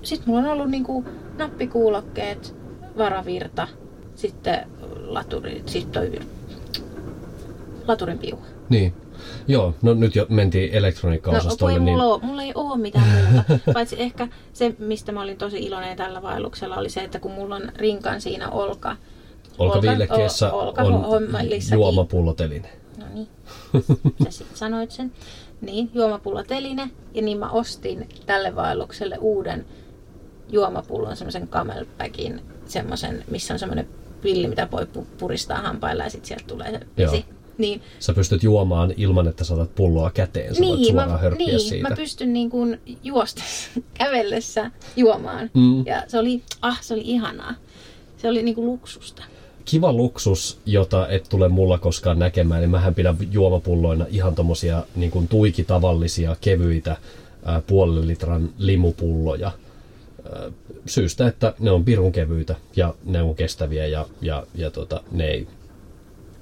Sitten 0.03 0.29
mulla 0.29 0.40
on 0.42 0.46
ollut 0.48 0.70
niinku 0.70 1.05
nappikuulokkeet, 1.38 2.55
varavirta, 2.98 3.68
sitten 4.14 4.68
laturi, 5.07 5.62
sit 5.66 5.92
toi 5.92 6.12
laturin 7.88 8.18
piuha. 8.18 8.46
Niin. 8.68 8.94
Joo, 9.49 9.75
no 9.83 9.95
nyt 9.95 10.17
jo 10.17 10.27
mentiin 10.29 10.73
No 10.73 10.79
elektroniikkaosastolle, 10.79 11.73
ei 11.73 11.81
niin 11.81 11.99
mulla, 11.99 12.19
mulla 12.19 12.43
ei 12.43 12.53
oo 12.55 12.77
mitään 12.77 13.07
muuta. 13.33 13.73
Paitsi 13.75 14.03
ehkä 14.03 14.29
se, 14.53 14.75
mistä 14.79 15.13
mä 15.13 15.23
olin 15.23 15.37
tosi 15.37 15.59
iloinen 15.59 15.97
tällä 15.97 16.23
vaelluksella, 16.23 16.77
oli 16.77 16.91
se, 16.91 17.01
että 17.01 17.19
kun 17.21 17.31
mulla 17.33 17.57
on 17.57 17.63
rinkan 17.77 18.21
siinä 18.21 18.51
olka. 18.51 18.97
olkaviilekkeessä 19.59 20.53
olka- 20.53 20.83
olka- 20.83 21.07
on 21.09 21.29
juomapulloteline. 21.73 22.69
No 22.99 23.05
niin, 23.15 23.29
sä 24.25 24.31
sitten 24.31 24.57
sanoit 24.57 24.91
sen. 24.91 25.13
Niin, 25.61 25.91
juomapulloteline. 25.95 26.91
Ja 27.15 27.23
niin 27.23 27.39
mä 27.39 27.51
ostin 27.51 28.09
tälle 28.27 28.57
vaellukselle 28.57 29.17
uuden 29.21 29.65
juomapullon, 30.49 31.17
semmoisen 31.17 31.49
camelbackin, 31.49 32.41
semmoisen, 32.67 33.25
missä 33.31 33.55
on 33.55 33.59
semmoinen 33.59 33.89
pilli, 34.23 34.49
mitä 34.49 34.69
voi 34.73 34.83
pu- 34.99 35.05
puristaa 35.19 35.59
hampailla 35.59 36.05
ja 36.05 36.11
sitten 36.11 36.29
sieltä 36.29 36.45
tulee 36.47 36.71
se 36.71 36.81
vesi. 36.99 37.17
Joo. 37.29 37.34
Niin, 37.59 37.83
Sä 37.99 38.14
pystyt 38.14 38.43
juomaan 38.43 38.95
ilman, 38.97 39.29
että 39.29 39.45
saatat 39.45 39.75
pulloa 39.75 40.11
käteen. 40.11 40.55
Sä 40.55 40.61
voit 40.61 40.81
niin, 40.81 40.93
suoraan 40.93 41.23
mä, 41.23 41.37
niin 41.37 41.61
siitä. 41.61 41.88
mä 41.88 41.97
pystyn 41.97 42.33
niin 42.33 42.51
kuin 42.51 42.81
juostessa, 43.03 43.71
kävellessä 43.99 44.71
juomaan. 44.97 45.51
Mm. 45.55 45.87
Ja 45.87 46.03
se 46.09 46.19
oli, 46.19 46.43
ah, 46.62 46.83
se 46.83 46.95
oli 46.95 47.03
ihanaa. 47.05 47.55
Se 48.17 48.29
oli 48.29 48.43
niin 48.43 48.55
kuin 48.55 48.67
luksusta. 48.67 49.25
kiva 49.64 49.93
luksus, 49.93 50.59
jota 50.67 51.09
et 51.09 51.27
tule 51.29 51.49
mulla 51.49 51.79
koskaan 51.79 52.19
näkemään, 52.19 52.61
niin 52.61 52.71
mähän 52.71 52.95
pidän 52.95 53.17
juomapulloina 53.31 54.07
ihan 54.11 54.35
tommosia 54.35 54.83
niin 54.97 55.11
kuin 55.11 55.29
tuikitavallisia, 55.29 56.37
kevyitä 56.40 56.97
ää, 57.45 57.62
puolen 57.67 58.07
litran 58.07 58.51
limupulloja. 58.59 59.53
Ää, 60.33 60.51
syystä, 60.87 61.27
että 61.27 61.55
ne 61.59 61.71
on 61.71 61.85
pirun 61.85 62.12
kevyitä 62.12 62.55
ja 62.77 62.95
ne 63.05 63.23
on 63.23 63.35
kestäviä 63.35 63.87
ja, 63.87 64.07
ja, 64.21 64.47
ja 64.55 64.71
tota, 64.71 65.03
ne, 65.11 65.27
ei, 65.27 65.49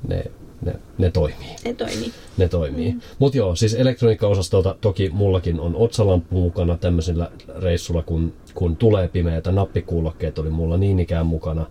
ne, 0.08 0.24
ne, 0.64 0.74
ne 0.98 1.10
toimii. 1.10 1.56
Se 1.56 1.74
toimi. 1.74 2.12
Ne 2.36 2.48
toimii. 2.48 2.92
Mm. 2.92 3.00
Mutta 3.18 3.38
joo, 3.38 3.56
siis 3.56 3.74
elektroniikkaosastolta 3.74 4.76
toki 4.80 5.10
mullakin 5.12 5.60
on 5.60 5.76
otsalamppu 5.76 6.40
mukana 6.40 6.76
tämmöisellä 6.76 7.30
reissulla, 7.58 8.02
kun, 8.02 8.32
kun 8.54 8.76
tulee 8.76 9.08
pimeätä. 9.08 9.52
Nappikuulokkeet 9.52 10.38
oli 10.38 10.50
mulla 10.50 10.76
niin 10.76 11.00
ikään 11.00 11.26
mukana. 11.26 11.66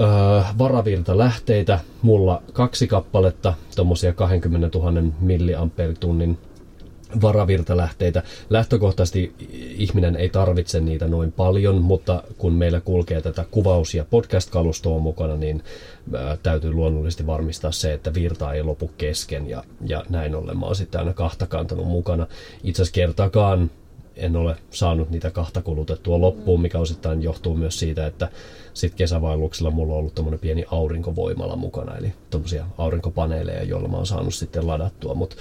Öö, 0.00 0.42
varavirta 0.58 1.18
lähteitä, 1.18 1.80
mulla 2.02 2.42
kaksi 2.52 2.86
kappaletta, 2.86 3.54
tommosia 3.76 4.12
20 4.12 4.78
000 4.78 5.02
milliamperitunnin 5.20 6.38
varavirtalähteitä. 7.22 8.22
Lähtökohtaisesti 8.50 9.34
ihminen 9.78 10.16
ei 10.16 10.28
tarvitse 10.28 10.80
niitä 10.80 11.08
noin 11.08 11.32
paljon, 11.32 11.82
mutta 11.82 12.22
kun 12.38 12.52
meillä 12.52 12.80
kulkee 12.80 13.20
tätä 13.20 13.44
kuvaus- 13.50 13.94
ja 13.94 14.04
podcast-kalustoa 14.04 14.98
mukana, 14.98 15.36
niin 15.36 15.62
täytyy 16.42 16.72
luonnollisesti 16.72 17.26
varmistaa 17.26 17.72
se, 17.72 17.92
että 17.92 18.14
virta 18.14 18.52
ei 18.52 18.62
lopu 18.62 18.90
kesken 18.98 19.48
ja, 19.48 19.64
ja 19.86 20.04
näin 20.08 20.34
ollen 20.34 20.58
mä 20.58 20.66
oon 20.66 20.76
sitten 20.76 20.98
aina 20.98 21.12
kahta 21.12 21.46
kantanut 21.46 21.86
mukana. 21.86 22.26
Itse 22.64 22.82
asiassa 22.82 22.94
kertaakaan 22.94 23.70
en 24.18 24.36
ole 24.36 24.56
saanut 24.70 25.10
niitä 25.10 25.30
kahta 25.30 25.62
kulutettua 25.62 26.20
loppuun, 26.20 26.60
mikä 26.60 26.78
osittain 26.78 27.22
johtuu 27.22 27.54
myös 27.54 27.78
siitä, 27.78 28.06
että 28.06 28.28
sit 28.74 28.94
kesävaelluksella 28.94 29.70
mulla 29.70 29.92
on 29.92 29.98
ollut 29.98 30.14
tommonen 30.14 30.40
pieni 30.40 30.64
aurinkovoimala 30.70 31.56
mukana, 31.56 31.96
eli 31.96 32.12
tommosia 32.30 32.66
aurinkopaneeleja, 32.78 33.62
joilla 33.64 33.88
mä 33.88 33.96
oon 33.96 34.06
saanut 34.06 34.34
sitten 34.34 34.66
ladattua, 34.66 35.14
mutta 35.14 35.36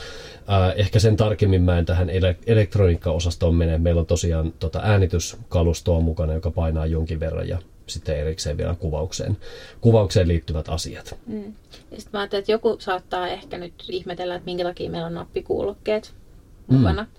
ehkä 0.76 1.00
sen 1.00 1.18
tarkemmin 1.18 1.62
mä 1.62 1.78
en 1.78 1.86
tähän 1.86 2.10
ele- 2.10 2.44
elektroniikkaosastoon 2.48 3.56
mene. 3.56 3.78
Meillä 3.78 4.00
on 4.00 4.06
tosiaan 4.06 4.54
tota 4.60 4.80
äänityskalustoa 4.84 6.00
mukana, 6.00 6.34
joka 6.34 6.52
painaa 6.52 6.86
jonkin 6.86 7.20
verran 7.20 7.48
ja 7.48 7.60
sitten 7.88 8.20
erikseen 8.20 8.58
vielä 8.58 8.76
kuvaukseen, 8.76 9.38
kuvaukseen 9.82 10.28
liittyvät 10.28 10.70
asiat. 10.70 11.16
Mm. 11.28 11.54
Ja 11.92 11.98
sitten 11.98 12.10
mä 12.14 12.20
ajattelin, 12.20 12.40
että 12.40 12.52
joku 12.52 12.76
saattaa 12.80 13.28
ehkä 13.28 13.58
nyt 13.58 13.74
ihmetellä, 13.90 14.36
että 14.36 14.46
minkä 14.46 14.64
takia 14.64 14.90
meillä 14.90 15.08
on 15.08 15.14
nappikuulokkeet 15.14 16.14
mukana. 16.68 17.04
Mm. 17.04 17.10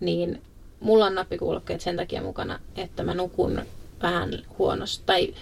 Niin 0.00 0.42
mulla 0.84 1.06
on 1.06 1.14
nappikuulokkeet 1.14 1.80
sen 1.80 1.96
takia 1.96 2.22
mukana, 2.22 2.58
että 2.76 3.02
mä 3.02 3.14
nukun 3.14 3.60
vähän 4.02 4.30
huonosti. 4.58 5.02
Tai 5.06 5.34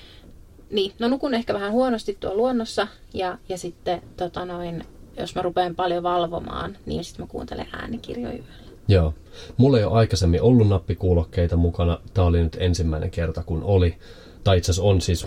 niin, 0.70 0.92
no 0.98 1.08
nukun 1.08 1.34
ehkä 1.34 1.54
vähän 1.54 1.72
huonosti 1.72 2.16
tuolla 2.20 2.36
luonnossa 2.36 2.88
ja, 3.14 3.38
ja 3.48 3.58
sitten 3.58 4.02
tota 4.16 4.44
noin, 4.44 4.84
jos 5.18 5.34
mä 5.34 5.42
rupean 5.42 5.74
paljon 5.74 6.02
valvomaan, 6.02 6.76
niin 6.86 7.04
sitten 7.04 7.26
mä 7.26 7.30
kuuntelen 7.30 7.66
äänikirjoja 7.72 8.32
yöllä. 8.32 8.62
Joo. 8.88 9.14
Mulla 9.56 9.78
ei 9.78 9.84
ole 9.84 9.98
aikaisemmin 9.98 10.42
ollut 10.42 10.68
nappikuulokkeita 10.68 11.56
mukana. 11.56 11.98
Tämä 12.14 12.26
oli 12.26 12.42
nyt 12.42 12.56
ensimmäinen 12.60 13.10
kerta, 13.10 13.42
kun 13.42 13.62
oli. 13.62 13.96
Tai 14.44 14.58
itse 14.58 14.72
asiassa 14.72 14.88
on 14.88 15.00
siis 15.00 15.26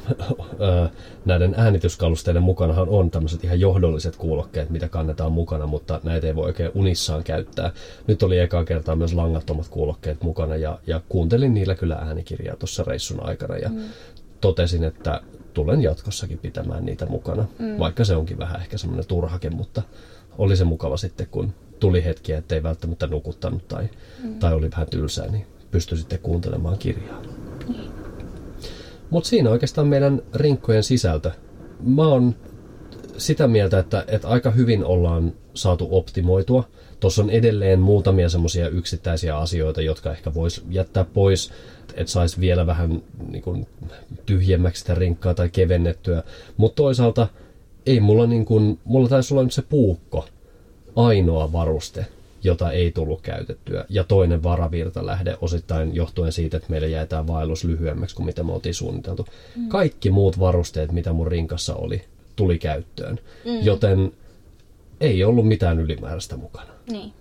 näiden 1.25 1.53
äänityskalusteiden 1.57 2.43
mukanahan 2.43 2.89
on 2.89 3.11
tämmöiset 3.11 3.43
ihan 3.43 3.59
johdolliset 3.59 4.15
kuulokkeet, 4.15 4.69
mitä 4.69 4.87
kannetaan 4.87 5.31
mukana, 5.31 5.67
mutta 5.67 5.99
näitä 6.03 6.27
ei 6.27 6.35
voi 6.35 6.45
oikein 6.45 6.71
unissaan 6.73 7.23
käyttää. 7.23 7.71
Nyt 8.07 8.23
oli 8.23 8.39
ekaa 8.39 8.65
kertaa 8.65 8.95
myös 8.95 9.13
langattomat 9.13 9.67
kuulokkeet 9.67 10.23
mukana 10.23 10.55
ja, 10.55 10.79
ja 10.87 11.01
kuuntelin 11.09 11.53
niillä 11.53 11.75
kyllä 11.75 11.95
äänikirjaa 11.95 12.55
tuossa 12.55 12.83
reissun 12.83 13.25
aikana 13.25 13.57
ja 13.57 13.69
mm. 13.69 13.83
totesin, 14.41 14.83
että 14.83 15.21
tulen 15.53 15.81
jatkossakin 15.81 16.37
pitämään 16.37 16.85
niitä 16.85 17.05
mukana, 17.05 17.45
mm. 17.59 17.79
vaikka 17.79 18.05
se 18.05 18.15
onkin 18.15 18.37
vähän 18.37 18.61
ehkä 18.61 18.77
semmoinen 18.77 19.07
turhake, 19.07 19.49
mutta 19.49 19.81
oli 20.37 20.55
se 20.55 20.63
mukava 20.63 20.97
sitten, 20.97 21.27
kun 21.31 21.53
tuli 21.79 22.03
hetkiä, 22.03 22.37
ettei 22.37 22.63
välttämättä 22.63 23.07
nukuttanut 23.07 23.67
tai, 23.67 23.89
mm. 24.23 24.39
tai 24.39 24.53
oli 24.53 24.71
vähän 24.71 24.87
tylsää, 24.87 25.27
niin 25.27 25.45
pystyi 25.71 25.97
sitten 25.97 26.19
kuuntelemaan 26.19 26.77
kirjaa. 26.77 27.21
Mm. 27.67 27.94
Mutta 29.09 29.29
siinä 29.29 29.49
oikeastaan 29.49 29.87
meidän 29.87 30.21
rinkkojen 30.33 30.83
sisältö. 30.83 31.31
Mä 31.79 32.07
oon 32.07 32.35
sitä 33.17 33.47
mieltä, 33.47 33.79
että, 33.79 34.05
että 34.07 34.27
aika 34.27 34.51
hyvin 34.51 34.85
ollaan 34.85 35.33
saatu 35.53 35.87
optimoitua. 35.91 36.67
Tuossa 36.99 37.23
on 37.23 37.29
edelleen 37.29 37.79
muutamia 37.79 38.29
semmoisia 38.29 38.69
yksittäisiä 38.69 39.37
asioita, 39.37 39.81
jotka 39.81 40.11
ehkä 40.11 40.33
voisi 40.33 40.61
jättää 40.69 41.03
pois, 41.03 41.51
että 41.93 42.11
saisi 42.11 42.39
vielä 42.39 42.67
vähän 42.67 43.03
niin 43.31 43.43
kuin, 43.43 43.67
tyhjemmäksi 44.25 44.79
sitä 44.79 44.95
rinkkaa 44.95 45.33
tai 45.33 45.49
kevennettyä. 45.49 46.23
Mutta 46.57 46.75
toisaalta 46.75 47.27
ei 47.85 47.99
mulla, 47.99 48.27
niin 48.27 48.45
kuin, 48.45 48.79
mulla 48.83 49.09
taisi 49.09 49.33
olla 49.33 49.43
nyt 49.43 49.53
se 49.53 49.61
puukko 49.61 50.25
ainoa 50.95 51.51
varuste, 51.51 52.05
jota 52.45 52.71
ei 52.71 52.91
tullut 52.91 53.21
käytettyä, 53.21 53.85
ja 53.89 54.03
toinen 54.03 54.43
varavirtalähde 54.43 55.37
osittain 55.41 55.95
johtuen 55.95 56.31
siitä, 56.31 56.57
että 56.57 56.69
meillä 56.69 56.87
jäi 56.87 57.07
tämä 57.07 57.27
vaellus 57.27 57.63
lyhyemmäksi 57.63 58.15
kuin 58.15 58.25
mitä 58.25 58.43
me 58.43 58.53
oltiin 58.53 58.75
suunniteltu. 58.75 59.27
Mm. 59.55 59.67
Kaikki 59.69 60.09
muut 60.09 60.39
varusteet, 60.39 60.91
mitä 60.91 61.13
mun 61.13 61.27
rinkassa 61.27 61.75
oli, 61.75 62.01
tuli 62.35 62.59
käyttöön, 62.59 63.19
mm. 63.45 63.63
joten 63.63 64.11
ei 65.01 65.23
ollut 65.23 65.47
mitään 65.47 65.79
ylimääräistä 65.79 66.37
mukana. 66.37 66.71
Niin. 66.91 67.13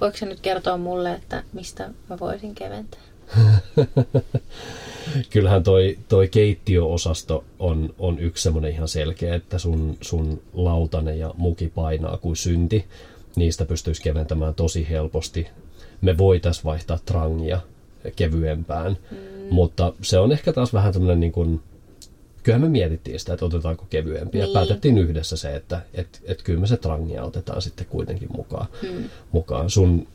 Voiko 0.00 0.16
se 0.16 0.26
nyt 0.26 0.40
kertoa 0.40 0.76
mulle, 0.76 1.12
että 1.12 1.42
mistä 1.52 1.90
mä 2.10 2.18
voisin 2.18 2.54
keventää? 2.54 3.00
Kyllähän 5.30 5.62
toi, 5.62 5.98
toi 6.08 6.28
keittiöosasto 6.28 7.44
on, 7.58 7.94
on 7.98 8.18
yksi 8.18 8.42
semmoinen 8.42 8.72
ihan 8.72 8.88
selkeä, 8.88 9.34
että 9.34 9.58
sun, 9.58 9.96
sun 10.00 10.42
lautane 10.52 11.16
ja 11.16 11.34
muki 11.36 11.68
painaa 11.74 12.16
kuin 12.16 12.36
synti. 12.36 12.84
Niistä 13.36 13.64
pystyisi 13.64 14.02
keventämään 14.02 14.54
tosi 14.54 14.86
helposti. 14.90 15.46
Me 16.00 16.18
voitaisiin 16.18 16.64
vaihtaa 16.64 16.98
trangia 17.04 17.60
kevyempään, 18.16 18.96
mm. 19.10 19.16
mutta 19.50 19.92
se 20.02 20.18
on 20.18 20.32
ehkä 20.32 20.52
taas 20.52 20.72
vähän 20.72 20.92
tämmöinen 20.92 21.20
niin 21.20 21.32
kuin, 21.32 21.60
kyllähän 22.42 22.62
me 22.62 22.68
mietittiin 22.68 23.20
sitä, 23.20 23.32
että 23.32 23.44
otetaanko 23.44 23.86
kevyempi 23.90 24.38
niin. 24.38 24.48
ja 24.48 24.52
päätettiin 24.52 24.98
yhdessä 24.98 25.36
se, 25.36 25.56
että 25.56 25.82
et, 25.94 26.22
et 26.24 26.42
kyllä 26.42 26.60
me 26.60 26.66
se 26.66 26.76
trangia 26.76 27.24
otetaan 27.24 27.62
sitten 27.62 27.86
kuitenkin 27.86 28.28
mukaan. 28.36 28.66
Mm. 28.82 29.04
mukaan. 29.32 29.70
Sun 29.70 30.06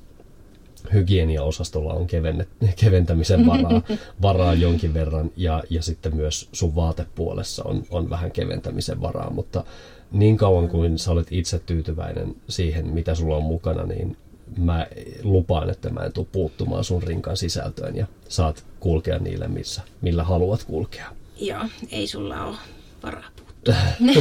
hygieniaosastolla 0.94 1.94
on 1.94 2.08
kevennet, 2.08 2.50
keventämisen 2.76 3.46
varaa, 3.46 3.82
varaa 4.22 4.54
jonkin 4.54 4.94
verran 4.94 5.32
ja, 5.38 5.64
ja 5.70 5.82
sitten 5.82 6.16
myös 6.16 6.50
sun 6.52 6.76
vaatepuolessa 6.76 7.64
on, 7.64 7.84
on 7.90 8.10
vähän 8.10 8.32
keventämisen 8.32 9.02
varaa, 9.02 9.30
mutta 9.30 9.64
niin 10.12 10.38
kauan 10.38 10.68
kuin 10.68 10.98
sä 10.98 11.12
olet 11.12 11.28
itse 11.32 11.60
tyytyväinen 11.60 12.36
siihen, 12.50 12.88
mitä 12.88 13.16
sulla 13.16 13.38
on 13.38 13.44
mukana, 13.44 13.84
niin 13.84 14.18
mä 14.58 14.88
lupaan, 15.24 15.70
että 15.70 15.90
mä 15.90 16.00
en 16.00 16.14
tule 16.14 16.28
puuttumaan 16.32 16.84
sun 16.84 17.04
rinkan 17.04 17.38
sisältöön 17.38 17.96
ja 17.96 18.08
saat 18.30 18.64
kulkea 18.80 19.20
niille, 19.20 19.48
missä, 19.48 19.82
millä 20.02 20.24
haluat 20.24 20.64
kulkea. 20.64 21.06
Joo, 21.40 21.66
ei 21.92 22.08
sulla 22.08 22.46
ole 22.46 22.58
varaa 23.04 23.30
puuttua. 23.36 23.74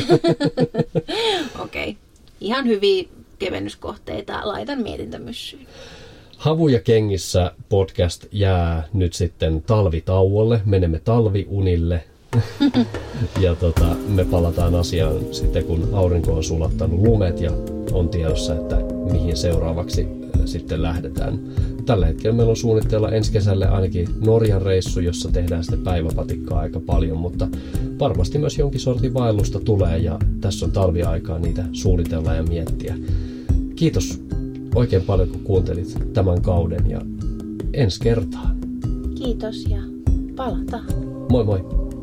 Okei. 1.64 1.90
Okay. 1.90 1.94
Ihan 2.40 2.66
hyviä 2.66 3.04
kevennyskohteita 3.38 4.40
laitan 4.44 4.82
mietintämyssyyn. 4.82 5.66
Havuja 6.36 6.80
kengissä 6.80 7.52
podcast 7.68 8.24
jää 8.32 8.88
nyt 8.92 9.12
sitten 9.12 9.62
talvitauolle. 9.62 10.60
Menemme 10.64 10.98
talviunille. 10.98 12.04
Ja 13.40 13.54
tota, 13.54 13.96
me 14.08 14.24
palataan 14.24 14.74
asiaan 14.74 15.16
sitten, 15.30 15.64
kun 15.64 15.88
aurinko 15.92 16.32
on 16.32 16.44
sulattanut 16.44 17.00
lumet 17.00 17.40
ja 17.40 17.50
on 17.92 18.08
tiedossa, 18.08 18.54
että 18.54 18.76
mihin 19.12 19.36
seuraavaksi 19.36 20.08
sitten 20.44 20.82
lähdetään. 20.82 21.38
Tällä 21.86 22.06
hetkellä 22.06 22.36
meillä 22.36 22.50
on 22.50 22.56
suunnitteilla 22.56 23.10
ensi 23.10 23.32
kesälle 23.32 23.68
ainakin 23.68 24.08
Norjan 24.26 24.62
reissu, 24.62 25.00
jossa 25.00 25.32
tehdään 25.32 25.64
sitten 25.64 25.80
päiväpatikkaa 25.80 26.60
aika 26.60 26.80
paljon, 26.80 27.18
mutta 27.18 27.48
varmasti 27.98 28.38
myös 28.38 28.58
jonkin 28.58 28.80
sortin 28.80 29.14
vaellusta 29.14 29.60
tulee 29.60 29.98
ja 29.98 30.18
tässä 30.40 30.66
on 30.66 30.72
talviaikaa 30.72 31.38
niitä 31.38 31.64
suunnitella 31.72 32.34
ja 32.34 32.42
miettiä. 32.42 32.94
Kiitos 33.76 34.20
oikein 34.74 35.02
paljon, 35.02 35.28
kun 35.28 35.40
kuuntelit 35.40 35.98
tämän 36.12 36.42
kauden 36.42 36.90
ja 36.90 37.00
ensi 37.72 38.00
kertaan. 38.00 38.56
Kiitos 39.14 39.64
ja 39.64 39.78
palataan. 40.36 40.86
Moi 41.30 41.44
moi. 41.44 41.75